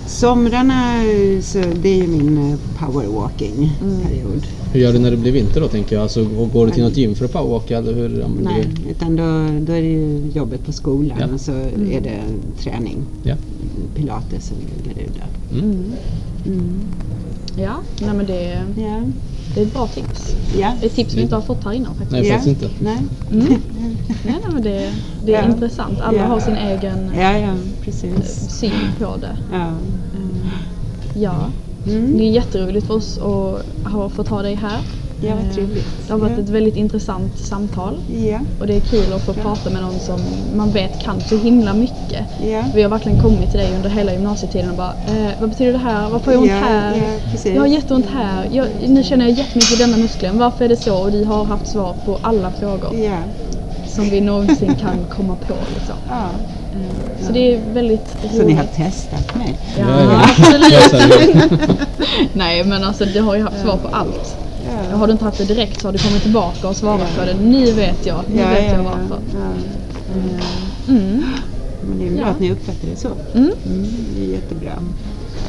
somrarna 0.07 1.05
eh, 1.05 1.41
så 1.43 1.59
det 1.83 1.89
är 1.89 1.97
ju 1.97 2.07
min 2.09 2.39
Mm. 2.39 2.59
powerwalking-period. 2.79 4.47
Hur 4.73 4.81
gör 4.81 4.93
du 4.93 4.99
när 4.99 5.11
det 5.11 5.17
blir 5.17 5.33
vinter 5.33 5.61
då 5.61 5.69
tänker 5.69 5.97
jag? 5.97 6.03
Alltså, 6.03 6.21
och 6.37 6.53
går 6.53 6.67
du 6.67 6.73
till 6.73 6.83
något 6.83 6.97
gym 6.97 7.15
för 7.15 7.25
att 7.25 7.33
powerwalka 7.33 7.79
eller 7.79 7.93
hur? 7.95 8.21
Ja, 8.21 8.29
men 8.29 8.45
det- 8.45 8.51
Nej, 8.51 8.91
utan 8.91 9.17
då, 9.17 9.25
då 9.67 9.73
är 9.73 9.83
det 9.83 9.89
ju 9.89 10.31
jobbet 10.35 10.65
på 10.67 10.73
skolan 10.73 11.19
Ja. 11.21 11.27
och 11.35 11.41
så 11.41 11.53
Mm. 11.53 11.93
är 11.93 12.01
det 12.01 12.21
träning. 12.63 12.97
Ja. 13.23 13.35
Pilates 13.95 14.53
eller 14.53 14.95
Garuda. 14.95 15.25
Mm. 15.53 15.65
Mm. 15.71 15.93
Mm. 16.47 16.81
Ja, 17.57 17.73
nej 18.01 18.15
men 18.15 18.27
det, 18.27 18.63
Ja. 18.77 19.01
Det 19.55 19.61
är 19.61 19.65
ett 19.67 19.73
bra 19.73 19.87
tips. 19.87 20.35
Ja. 20.59 20.73
Ett 20.83 20.95
tips 20.95 21.15
vi 21.15 21.23
inte 21.23 21.35
har 21.35 21.43
fått 21.43 21.65
här 21.65 21.73
innan 21.73 21.95
faktiskt. 21.95 22.13
Nej, 22.13 22.31
faktiskt 22.33 22.63
inte. 22.63 22.75
Nej. 22.85 22.99
Mm. 23.33 23.47
Nej, 24.25 24.37
nej, 24.45 24.53
men 24.53 24.63
det, 24.63 24.91
det 25.25 25.35
är 25.35 25.43
Ja. 25.43 25.49
intressant. 25.49 26.01
Alla 26.01 26.19
Ja. 26.19 26.25
har 26.27 26.41
sin 26.41 26.57
egen 26.57 27.11
Ja, 27.17 27.33
ja, 27.33 27.39
eh, 27.39 27.55
precis. 27.85 28.51
syn 28.51 28.71
på 28.99 29.17
det. 29.21 29.37
Ja. 29.53 29.67
Eh, 29.67 31.23
Ja, 31.23 31.37
Mm. 31.87 32.19
det 32.19 32.25
är 32.25 32.31
jätteroligt 32.31 32.87
för 32.87 32.95
oss 32.95 33.19
att 33.19 33.93
ha 33.93 34.09
fått 34.09 34.29
ha 34.29 34.43
dig 34.43 34.55
här. 34.55 34.81
Ja, 35.23 35.35
vad 35.45 35.55
trevligt. 35.55 35.87
Det 36.07 36.13
har 36.13 36.21
varit 36.21 36.33
Ja. 36.37 36.43
ett 36.43 36.49
väldigt 36.49 36.77
intressant 36.77 37.39
samtal. 37.39 37.95
Ja. 38.31 38.39
Och 38.61 38.67
det 38.67 38.77
är 38.77 38.81
kul 38.81 39.13
att 39.13 39.23
få 39.23 39.33
prata 39.33 39.71
med 39.71 39.83
någon 39.83 39.99
som 40.01 40.21
man 40.57 40.71
vet 40.71 41.01
kan 41.03 41.21
så 41.21 41.37
himla 41.37 41.75
mycket. 41.75 42.25
Ja. 42.51 42.63
Vi 42.75 42.83
har 42.83 42.91
verkligen 42.91 43.23
kommit 43.23 43.51
till 43.51 43.61
dig 43.61 43.73
under 43.77 43.91
hela 43.91 44.13
gymnasietiden 44.13 44.71
och 44.71 44.77
bara 44.77 44.93
eh, 45.09 45.31
Vad 45.41 45.49
betyder 45.51 45.73
det 45.73 45.79
här? 45.79 46.11
Varför 46.11 46.27
har 46.27 46.33
jag 46.33 46.41
ont 46.43 46.51
Ja, 46.51 46.57
här? 46.57 46.97
ja, 47.45 47.51
jag 47.51 47.61
har 47.61 47.67
jätteont 47.67 48.07
här. 48.07 48.49
Jag, 48.53 48.67
nu 48.89 49.03
känner 49.03 49.29
jag 49.29 49.39
jättemycket 49.39 49.73
i 49.73 49.77
denna 49.77 49.97
muskeln. 49.97 50.39
Varför 50.39 50.65
är 50.65 50.69
det 50.69 50.77
så? 50.77 50.95
Och 50.97 51.13
du 51.13 51.25
har 51.25 51.45
haft 51.45 51.67
svar 51.67 51.95
på 52.05 52.19
alla 52.23 52.51
frågor 52.51 52.95
Ja. 52.97 53.19
som 53.89 54.05
vi 54.11 54.21
någonsin 54.21 54.75
kan 54.81 54.97
komma 55.17 55.37
på. 55.47 55.55
Liksom. 55.75 55.95
ja. 56.09 56.15
Eh, 56.75 57.27
Så 57.27 57.33
det 57.33 57.55
är 57.55 57.61
väldigt 57.75 58.17
roligt. 58.25 58.37
Så 58.37 58.43
ni 58.43 58.53
har 58.53 58.65
testat 58.65 59.37
mig? 59.37 59.59
Ja, 59.79 59.85
Ja, 59.89 60.03
ja. 60.03 60.21
absolut. 60.23 61.35
Ja. 61.35 61.75
Nej 62.33 62.65
men 62.65 62.85
alltså 62.85 63.05
du 63.05 63.21
har 63.21 63.37
ju 63.37 63.43
haft 63.43 63.61
svar 63.61 63.77
på 63.77 63.89
allt. 63.89 64.37
Ja. 64.91 64.97
Har 64.97 65.07
du 65.07 65.13
inte 65.13 65.25
haft 65.25 65.39
det 65.39 65.45
direkt 65.45 65.81
så 65.81 65.89
har 65.89 65.93
du 65.93 65.99
kommit 65.99 66.23
tillbaka 66.23 66.69
och 66.69 66.77
svarat 66.77 67.17
på 67.19 67.25
det. 67.25 67.35
Nu 67.35 67.73
vet 67.73 68.07
jag. 68.07 68.21
Nu 68.35 68.41
Ja, 68.41 68.49
vet 68.49 68.59
ja, 68.65 68.73
jag 68.73 68.81
ja. 68.81 68.83
varför. 68.85 69.19
Ja. 69.35 69.51
Mm. 70.93 71.25
Men 71.89 71.99
det 71.99 72.07
är 72.07 72.11
bra 72.11 72.21
Ja. 72.21 72.27
att 72.27 72.41
ni 72.41 72.53
uppfattar 72.53 72.89
det 72.91 72.97
så. 72.97 73.09
Mm. 73.35 73.53
Mm, 73.67 73.87
det 74.17 74.25
är 74.25 74.29
jättebra. 74.29 74.73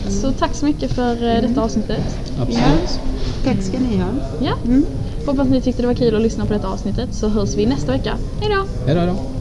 Så 0.09 0.31
tack 0.31 0.53
så 0.55 0.65
mycket 0.65 0.91
för 0.93 1.11
eh, 1.35 1.41
detta 1.41 1.61
avsnittet. 1.61 2.01
Absolut. 2.41 2.99
Tack 3.45 3.61
ska 3.61 3.77
ni 3.79 3.97
ha. 3.97 4.07
Ja. 4.41 4.53
Mm. 4.65 4.85
Hoppas 5.25 5.47
ni 5.47 5.61
tyckte 5.61 5.81
det 5.81 5.87
var 5.87 5.93
kul 5.95 6.15
att 6.15 6.21
lyssna 6.21 6.45
på 6.45 6.53
detta 6.53 6.67
avsnittet 6.67 7.09
så 7.11 7.27
hörs 7.29 7.55
vi 7.55 7.65
nästa 7.65 7.91
vecka. 7.91 8.13
Hejdå! 8.41 8.65
Hej 8.85 8.95
då. 8.95 9.01
hej 9.01 9.07
då. 9.09 9.38